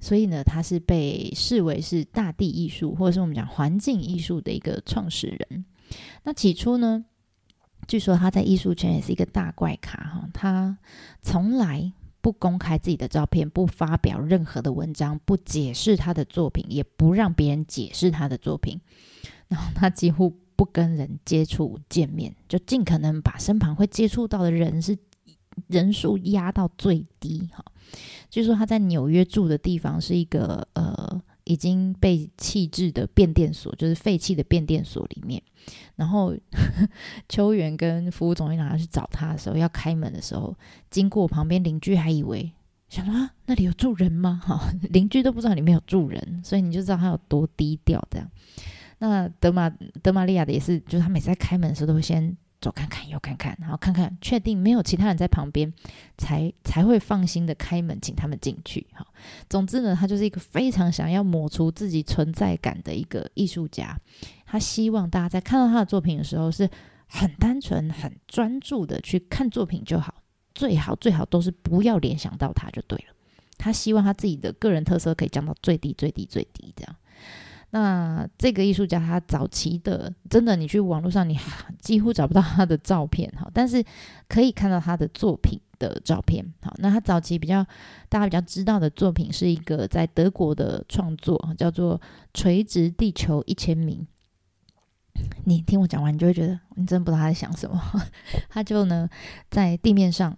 [0.00, 5.64] 所以呢，他是被视为是大地艺术，或者是我们讲环境艺术的一个创始人。
[6.22, 7.04] 那起初呢，
[7.88, 10.78] 据说他在艺术圈也是一个大怪咖哈，他
[11.22, 18.78] 从来不公开自己的照片，不发表任何的文章，不解释他的作品，也不让别人解释他的作品。
[19.48, 24.98] 然后他几乎不跟人接触见面，就尽可能把身旁会接触到的人是
[25.68, 27.64] 人数压到最低哈。
[28.28, 35.42] 据说他在纽约住的地方是一个呃已经被弃置的变电所，就是废弃的变电所里面。
[35.96, 36.34] 然后
[37.28, 40.54] 秋元跟服务总员长去找他的时候，要开门的时候，
[40.90, 42.52] 经过旁边邻居还以为
[42.90, 44.40] 想说啊那里有住人吗？
[44.44, 48.30] 哈，邻居都不知道里面有住人，所以你就知道他有多低调这样。
[48.98, 49.70] 那德玛
[50.02, 52.36] 德玛利亚的也是，就是他每次在开门的时候都会先。
[52.60, 55.72] 左看看，右看看，然后看看，确定没有其他人在旁边，
[56.16, 58.86] 才才会放心的开门，请他们进去。
[58.92, 59.06] 哈，
[59.48, 63.98] 总之呢，他就是一个非常想要抹除自己存在感的一个艺术家。
[64.44, 66.68] 他希望大家在看到他的作品的时候，是
[67.06, 70.14] 很单纯、很专注的去看作品就好，
[70.54, 73.14] 最好最好都是不要联想到他就对了。
[73.56, 76.96] 他希望他自己的个人特色可以降到最低、最低、最低这样。
[77.70, 81.38] 那这个艺术家他早期的，真的你去网络上你
[81.78, 83.84] 几乎找不到他的照片哈，但是
[84.26, 86.42] 可以看到他的作品的照片。
[86.62, 87.62] 好，那他早期比较
[88.08, 91.98] 大家比较知道的作品是一个在德国的创作，叫做
[92.32, 94.06] 《垂直地球一千米》。
[95.44, 97.78] 你听我讲完，你就会觉得你真不知道他在想什么。
[98.48, 99.06] 他就呢
[99.50, 100.34] 在地面上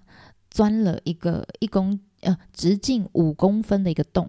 [0.51, 4.29] 钻了一个一公呃直径五公分的一个洞。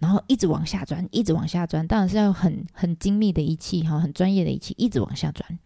[0.00, 5.58] 然后一直往下钻，一直往下钻，当然是要很很精密的仪器哈，很专业的仪器，一直往下钻。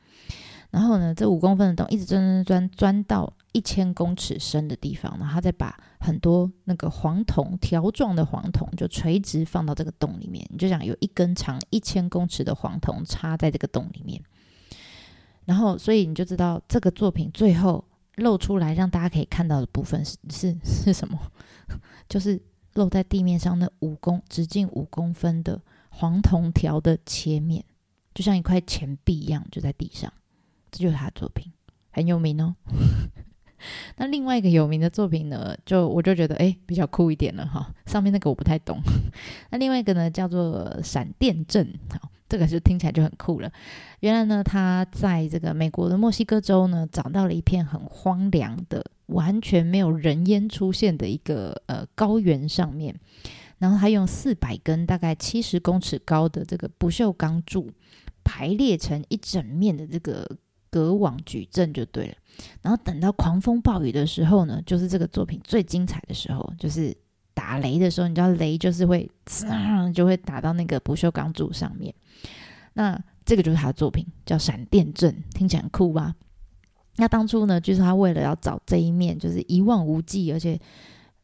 [0.73, 10.45] 然后呢，这五公分的洞一直钻钻钻钻到一千公尺深的地方，然后再把很多那个黄铜条状的黄铜就垂直放到这个洞里面。
[10.51, 14.21] 你就想有一根长一千公尺的黄铜插在这个洞里面，
[15.45, 17.85] 然后所以你就知道这个作品最后
[18.17, 21.17] 露出来让大家可以看到的部分是是是什么，
[22.11, 22.43] 就是。
[22.75, 25.61] 露在地面上那五公直径五公分的
[25.91, 27.65] 黄铜条的切面，
[28.15, 30.13] 就像一块钱币一样，就在地上。
[30.71, 31.53] 这就是他的作品，
[31.91, 32.57] 很有名哦。
[33.97, 37.73] 那另外一个有名的作品呢，就我就觉得哎比较酷一点了哈。
[37.87, 38.79] 上面那个我不太懂。
[39.51, 41.73] 那另外一个呢，叫做闪电阵，
[42.29, 43.53] 这个就听起来就很酷了。
[44.01, 48.85] 原来呢，他在这个美国的墨西哥州呢，找到了一片很荒凉的。
[49.09, 52.99] 完全没有人烟出现的一个呃高原上面，
[53.59, 57.71] 然后他用四百根大概七十公尺高的这个不锈钢柱
[58.25, 60.27] 排列成一整面的这个
[60.71, 62.15] 隔网矩阵就对了。
[62.63, 66.97] 然后等到狂风暴雨的时候呢，就是这个作品最精彩的时候，就是
[67.35, 69.11] 打雷的时候，你知道雷就是会
[69.93, 71.93] 就会打到那个不锈钢柱上面。
[72.73, 76.15] 那这个就是他的作品，叫《闪电阵》，听起来很酷吧？
[76.97, 80.61] 那当初呢，就是他为了要找这一面，就是一望无际，而且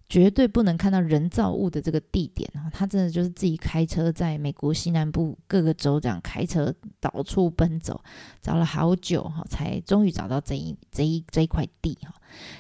[0.09, 8.03] 绝对不能看到人造物的这个地点啊，他真的就是自己开车在美国西南部各个州这样开车到处奔走，
[8.43, 12.13] 找了好久哈，才终于找到这一这一这一块地哈。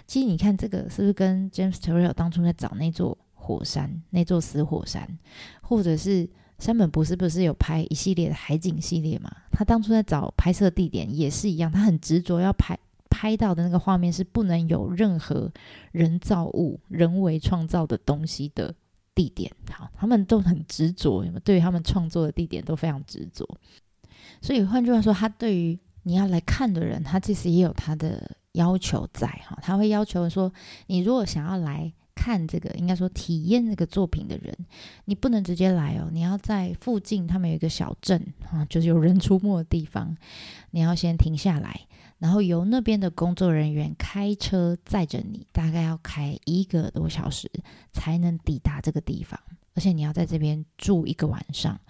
[0.06, 3.18] 其实你看这个是不是跟 James Turrell 当初在找那座
[3.50, 5.18] 火山、那座死火山，
[5.60, 6.28] 或者是
[6.60, 9.30] 山本博士不是有拍一系列的海景系列嘛？
[9.50, 12.78] 他当初在找拍摄地点也是一样，他很执着要拍。
[13.08, 15.50] 拍到的那个画面是不能有任何
[15.90, 18.74] 人造物、人为创造的东西的
[19.14, 19.50] 地点。
[19.70, 23.46] 好，他们都很执着，对于他们创作的地点都非常执着。
[24.40, 29.26] 所以换句话说，他对于你要来看的人，他其实也有他的要求在。
[29.46, 30.50] 哈，他会要求说，
[30.86, 31.92] 你如果想要来。
[32.20, 34.54] 看这个，应该说体验这个作品的人，
[35.06, 40.14] 你不能直接来哦，你要在附近，他们有一个小镇啊，就是有人出没的地方，
[40.72, 41.80] 你要先停下来，
[42.18, 47.50] 然后由那边的工作人员开车载着你，大概要开一个多小时
[47.90, 49.40] 才能抵达这个地方，
[49.74, 51.80] 而且你要在这边住一个晚上，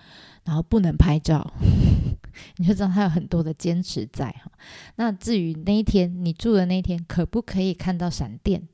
[0.44, 1.52] 然后不能拍照，
[2.58, 4.52] 你就知道他有很多的坚持在哈。
[4.94, 8.68] 那至于那一天你住的那一天，可不可以看到闪电？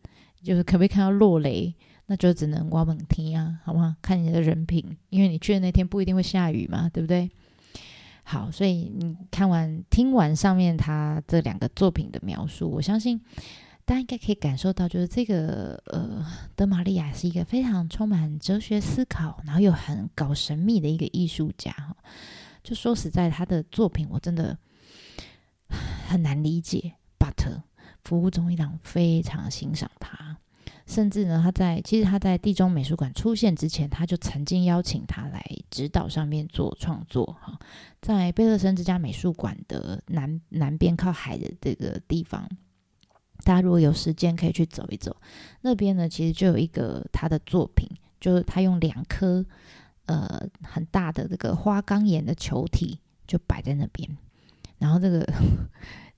[0.47, 1.74] 就是可不可以看到落雷，
[2.07, 3.97] 那就只能挖猛听啊，好吗？
[4.01, 7.28] 看你的人品，因为你去的那天不一定会下雨嘛，对不对？
[8.22, 13.20] 好，所以你看完听完上面他这两个作品的描述，我相信
[13.84, 16.24] 大家应该可以感受到，就是这个呃，
[16.55, 21.74] 德玛利亚是一个非常充满哲学思考，然后又很搞神秘的一个艺术家。
[22.64, 24.57] 就说实在，他的作品我真的
[26.09, 27.62] 很难理解，but。
[28.07, 30.36] 服务中一郎非常欣赏他，
[30.86, 37.59] 甚至呢，他在其实他在地中美术馆出现之前，他就曾经邀请他来指导上面做创作哈。
[38.00, 42.48] 在贝勒森之家美术馆的南南边靠海的这个地方，
[43.42, 45.16] 大家如果有时间可以去走一走，
[45.62, 47.90] 那边呢其实就有一个他的作品，
[48.20, 49.44] 就是他用两颗
[50.04, 54.16] 呃很大的这个花岗岩的球体就摆在那边，
[54.78, 55.26] 然后这个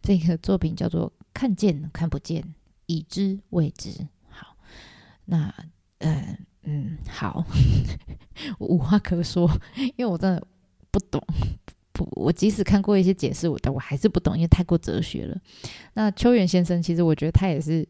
[0.03, 1.12] 这个作品叫做。
[1.34, 2.42] 看见看不见，
[2.86, 4.09] 已知未知。
[4.28, 4.57] 好，
[5.26, 5.55] 那
[5.99, 7.44] 呃嗯好，
[8.59, 10.44] 我 无话可说，因为我真的
[10.90, 11.22] 不懂。
[11.92, 15.40] 不，我即使看过一些解释，我但我还是不懂，因为太过哲学了。
[15.94, 17.86] 那秋元先生，其实我觉得他也是，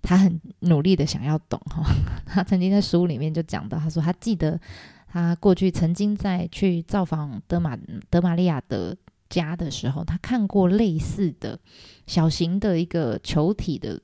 [0.00, 1.82] 他很努力的想要懂哈。
[2.24, 4.60] 他曾经在书里面就讲到，他说他记得
[5.08, 7.76] 他过去曾经在去造访德玛
[8.08, 8.96] 德玛利亚的。
[9.28, 11.58] 家的时候，他看过类似的
[12.06, 14.00] 小型的一个球体的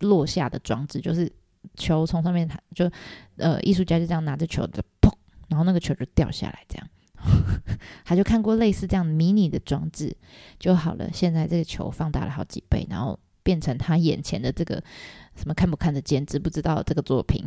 [0.00, 1.30] 落下的装置，就是
[1.74, 2.90] 球从上面，就
[3.36, 5.12] 呃，艺术家就这样拿着球的砰，
[5.48, 6.88] 然后那个球就掉下来，这样，
[8.04, 10.16] 他就看过类似这样迷你的装置
[10.58, 11.10] 就好了。
[11.12, 14.82] 现在这个球放大了好几倍，然后变成他眼前的这个
[15.36, 17.46] 什么看不看得见，知不知道这个作品？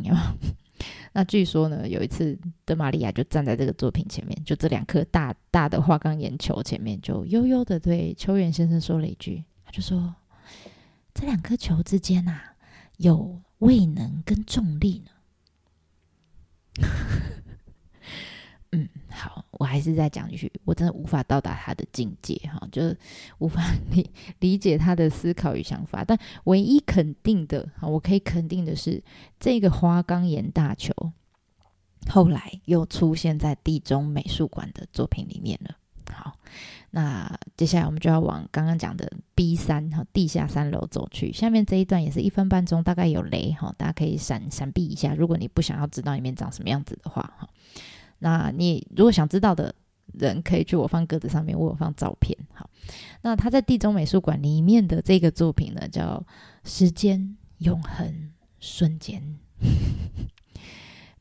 [1.16, 10.12] 那据说呢，有一次德玛利亚就站在这个作品前面，就这两颗大大的花岗岩球前面，就悠悠的对秋元先生说了一句：“他就说，
[11.14, 12.40] 这两颗球之间呐，
[12.96, 16.82] 有未能跟重力呢。
[18.76, 22.98] ”嗯，好，我还是再讲一句，我真的无法到达他的境界，哈，就是
[23.38, 23.62] 无法
[23.92, 24.10] 理
[24.40, 26.04] 理解他的思考与想法。
[26.04, 29.00] 但唯一肯定的，哈，我可以肯定的是，
[29.38, 30.92] 这个花岗岩大球
[32.08, 35.76] 后来又出现在地中美术馆的作品里面了。
[36.12, 36.32] 好，
[36.90, 41.32] 那接下来我们就要往刚刚讲的 B 三哈地下三楼走去。
[41.32, 45.14] 下面这一段也是一分半钟，大概有雷哈，大家可以闪闪避一下。
[45.14, 47.48] 如果你不想要知道里面长什么样子的话，哈。
[48.18, 49.74] 那你如果想知道的
[50.12, 52.36] 人，可以去我放鸽子上面，我有放照片。
[52.52, 52.68] 好，
[53.22, 56.24] 那他在地中美术馆里面的这个作品呢，叫
[56.68, 59.20] 《时间永恒瞬间》。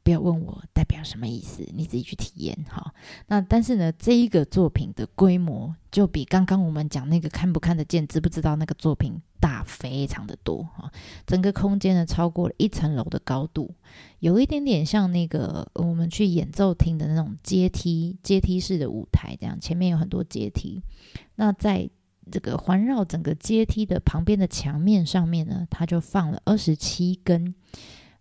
[0.03, 2.93] 不要问我代表什么意思，你自己去体验哈。
[3.27, 10.91] 那但是呢，这一个作品的规模就比刚刚我们讲那个看不看得见、知不知道那个作品大非常的多哈。
[11.25, 13.73] 整个空间呢，超过了一层楼的高度，
[14.19, 20.81] 有一点点像那个我们去演奏厅的那种阶梯、阶梯式的舞台，这样前面有很多阶梯。
[21.35, 21.89] 那在
[22.29, 27.55] 这个环绕整个阶梯的旁边的墙面上面呢，它就放了二十七根。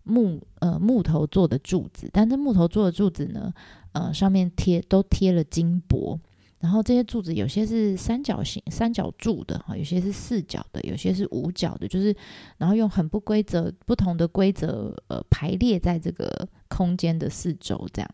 [0.03, 3.53] 木呃木头做的柱子，但这木头做的柱子呢，
[3.93, 6.19] 呃上面贴都贴了金箔，
[6.59, 12.15] 然后这些柱子有些是三角形、三角柱的，有些是四角的，有些是五角的，就是
[12.57, 18.09] 然后用很不规则、不同的规则呃排列在这个空间的四周，这样。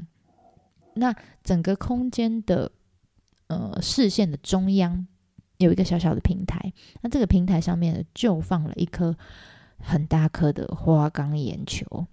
[0.96, 2.72] 那整个空间的
[3.48, 5.08] 呃视线的中央
[5.58, 9.16] 有一个小小的平台，那这个平台上面就放了一颗
[9.82, 12.06] 很大颗的花岗岩球。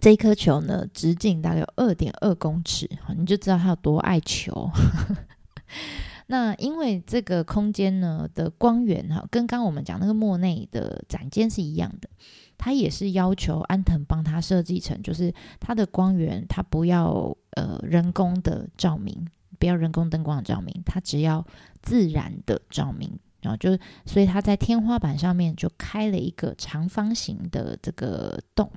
[0.00, 4.70] 这一颗球呢，直径大概有二点二公尺，你就知道它有多爱球。
[6.28, 12.10] 那因为这个空间呢的光源哈，跟刚我们讲那个莫内的展间是一样的，
[12.58, 19.26] 它也是要求安藤帮他设计成，就是它的光源它不要呃人工的照明，
[19.58, 21.46] 不要人工灯光的照明，它只要
[21.80, 28.68] 自然的照明，然后就所以它在天花板上面就开了一个长方形的这个洞。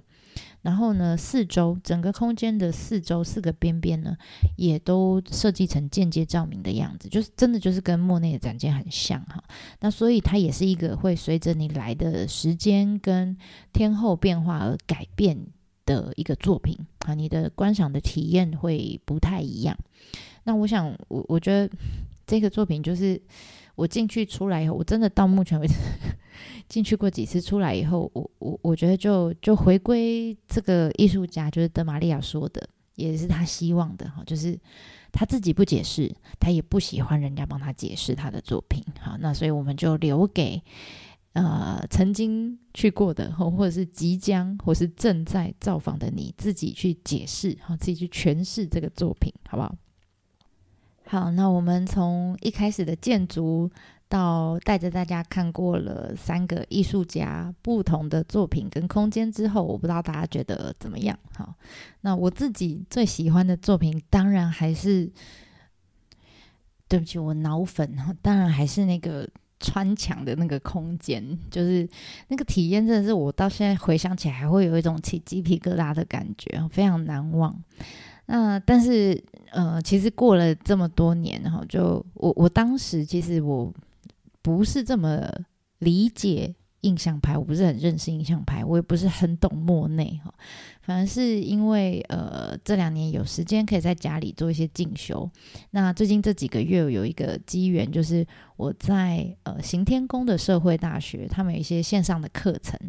[0.61, 4.15] 然后呢，四周整个空间的四周四个边边呢，
[4.57, 9.43] 也都设计成间接照明的样子，就是真的就是跟莫内的展间很像哈。
[9.80, 13.36] 那所以它也是一个会随着你来的时间跟
[13.74, 15.47] 天候变化而改变
[15.86, 19.76] 的一个作品啊，你的观赏的体验会不太一样。
[20.43, 21.74] 那我想，我我觉得
[22.28, 23.20] 这个作品就是
[23.80, 25.74] 我进去出来以后，我真的到目前为止。
[26.68, 34.58] 进去过几次，出来以后，我我我觉得就就回归这个艺术家，就是德玛利亚说的，也是他希望的哈，就是
[35.12, 40.62] 他自己不解释，他也不喜欢人家帮他解释他的作品，好，那所以我们就留给
[41.34, 49.76] 呃曾经去过的，或者是即将或是正在造访的你自己去解释，好，自己去诠释这个作品，好不好？
[51.12, 53.72] 好，那我们从一开始的建筑。
[54.07, 61.16] 到带着大家看过了三个艺术家不同的作品跟空间之后，我不知道大家觉得怎么样？
[61.36, 61.53] 好，
[62.01, 65.07] 那我自己最喜欢的作品，当然还是
[66.88, 69.30] 对不起，我脑粉哈，当然还是那个
[69.60, 71.88] 穿墙的那个空间，就是
[72.30, 77.55] 那个体验，真的是我到现在回想起来还会有一种起鸡皮疙瘩的感觉，非常难忘。
[78.30, 79.22] 那但是
[79.52, 83.74] 呃，其实过了这么多年哈，就我我当时其实我。
[84.42, 85.30] 不是这么
[85.80, 90.34] 理解印象派，我不是很认识印象派，我也不是很懂莫内哈。
[90.82, 95.30] 反而是因为呃这两年有时间可以在家里做一些进修。
[95.72, 98.26] 那最近这几个月有一个机缘，就是
[98.56, 102.80] 我在呃行天宫的社会大学，他们有一些线上的课程，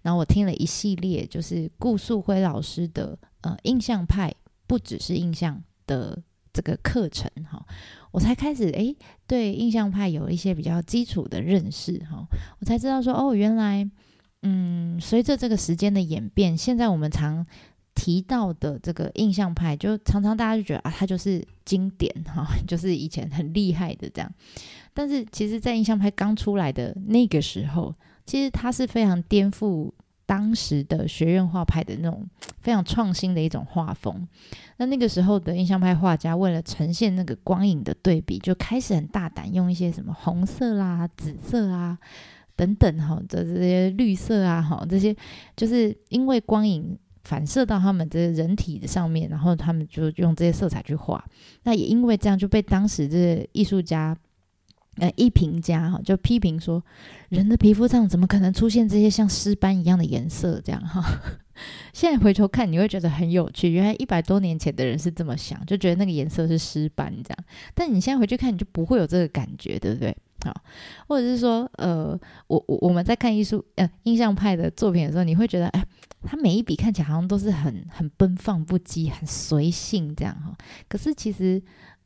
[0.00, 4.34] 然后我听了一系列，就是顾素辉老师的呃印象派，
[4.66, 7.64] 不只是印象的这个课程哈。
[8.10, 8.96] 我才开始诶，
[9.26, 12.24] 对印象派有一些比较基础的认识哈，
[12.60, 13.88] 我才知道说哦，原来
[14.42, 17.44] 嗯，随着这个时间的演变，现在我们常
[17.94, 24.32] 提到的这个印象派，就常常大家就觉得啊，它就是经典哈， 就是以前很厉害的这样。
[24.92, 27.92] 但是其实，在印象派刚出来的那个时候，
[28.26, 29.90] 其实它是非常颠覆。
[30.26, 32.26] 当时的学院画派的那种
[32.60, 34.26] 非常创新的一种画风，
[34.78, 41.98] 那那个时候的印象派画家为了呈现那个光影的对比，就开始很大胆用一些什么红色啦、紫色啊
[42.56, 45.14] 等等哈这这些绿色啊哈这些，
[45.56, 51.24] 就是因为光影反射到他们的人体的上面，然后他们就用这些色彩去画。
[51.64, 54.16] 那也因为这样就被当时这艺术家。
[54.96, 56.82] 呃，一评价哈，就批评说，
[57.28, 60.60] 人的皮肤上怎么可能出现这些像尸斑一样的颜色？
[60.64, 61.02] 这样哈，
[61.92, 63.70] 现在回头看，你会觉得很有趣。
[63.70, 67.38] 原来一百多年前的人是这么想，就觉得那个颜色是尸斑这样。
[67.74, 70.16] 但你现在回去看，你就不会有这个感觉，对不对？
[70.44, 70.54] 好，
[71.08, 72.16] 或者是说，呃，
[72.46, 75.84] 我我我们在看艺术呃印象派的作品的时候，你会觉得，哎，
[76.22, 80.56] 他每一笔看起来好像都是很很奔放不羁、很随性这样哈。
[80.88, 81.60] 可是其实。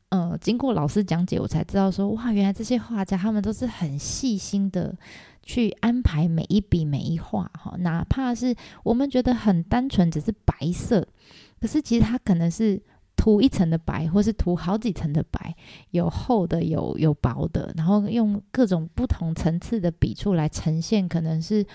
[0.09, 4.95] 呃，经过老师讲解，我才知道说，哇，原来这些画家他们都是很细心的
[5.43, 11.07] 去安排每一笔每一画哈，哪怕是我们觉得很单纯，只是白色，
[11.61, 12.81] 可是其实它可能是
[13.15, 15.55] 涂一层的白，或是涂好几层的白，
[15.91, 21.65] 有厚的，有有薄的，然后用各种不同层次的笔触来呈现，可能是。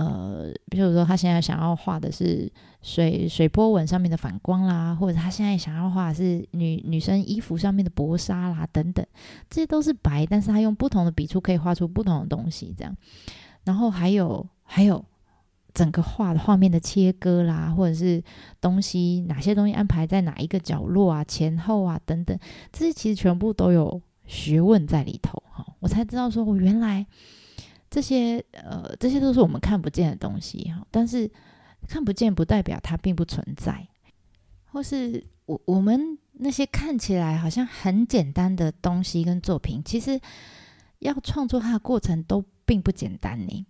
[0.00, 9.04] 呃，比如说他现在想要画的是水水波纹上面的反光啦，或者他现在想要画的是女女生衣服上面的薄纱啦，等等，
[9.50, 12.96] 这些都是白，但是他用不同的笔触可以画出不同的东西，这样。
[13.64, 15.04] 然后还有还有
[15.74, 18.22] 整个画的画面的切割啦，或者是
[18.60, 22.38] 东西哪些东西安排在哪一个角落啊、前后啊等等，
[22.72, 25.66] 这些其实全部都有学问在里头哈。
[25.80, 27.06] 我才知道说，我原来。
[27.90, 31.28] 这些呃，这些都是我们看不见的东西哈，但是
[31.88, 33.88] 看不见不代表它并不存在，
[34.66, 40.20] 或是我我们那些看起来好像很简单的东西跟作品，其实
[41.00, 43.66] 要创作它的过程都并不简单呢。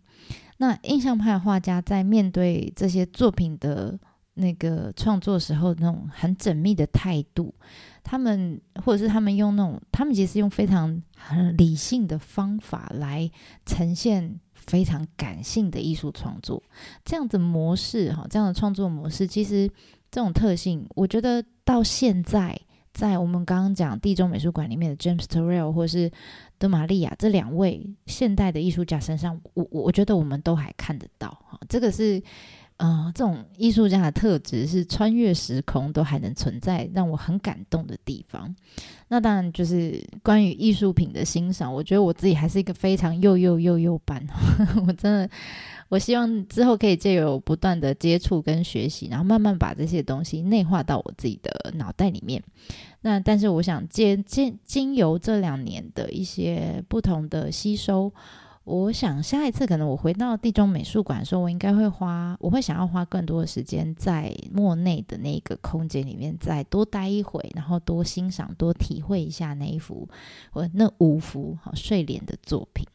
[0.59, 3.99] 那印象派画家在面对这些作品的
[4.35, 7.55] 那个创作时候，那种很缜密的态度，
[8.03, 13.31] 他们或者是他们用那种，他们其实用非常很理性的方法来
[13.67, 16.63] 呈现非常感性的艺术创作，
[17.05, 19.69] 这样子模式哈，这样的创作模式，其实
[20.11, 22.59] 这种特性，我觉得到现在，
[22.95, 26.11] 在我们刚刚讲地中美术馆里面的 James Turrell 或是
[26.57, 32.23] 德玛利亚这两位现代的艺术家身上，我我我觉得我们都还看得到哈，这个是。
[32.81, 38.57] 啊，这种艺术家的特质是穿越时空都还能存在，让我很感动的地方。
[39.09, 44.27] 那当然就是关于艺术品的欣赏，我觉得我自己还是一个非常幼幼幼幼班。
[44.87, 45.31] 我真的，
[45.91, 52.43] 我希望之后可以借由不断的接触跟学习，然后慢慢把这些东西内化到我自己的脑袋里面。
[53.03, 58.11] 那但是我想借借经由这两年的一些不同的吸收。
[58.71, 70.09] 我想下一次可能我回到地中美术馆的时候，我应该会花，我会想要花更多的时间在莫内的那个空间里面再多待一会，然后多欣赏、多体会一下那一幅
[70.53, 72.87] 或那五幅好睡莲的作品。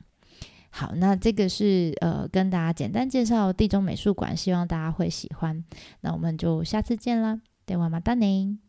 [0.69, 5.61] 好，那这个是呃跟大家简单介绍地中美术馆，希望大家会喜欢。
[5.99, 8.64] 那我们就下次见啦，电话马达宁。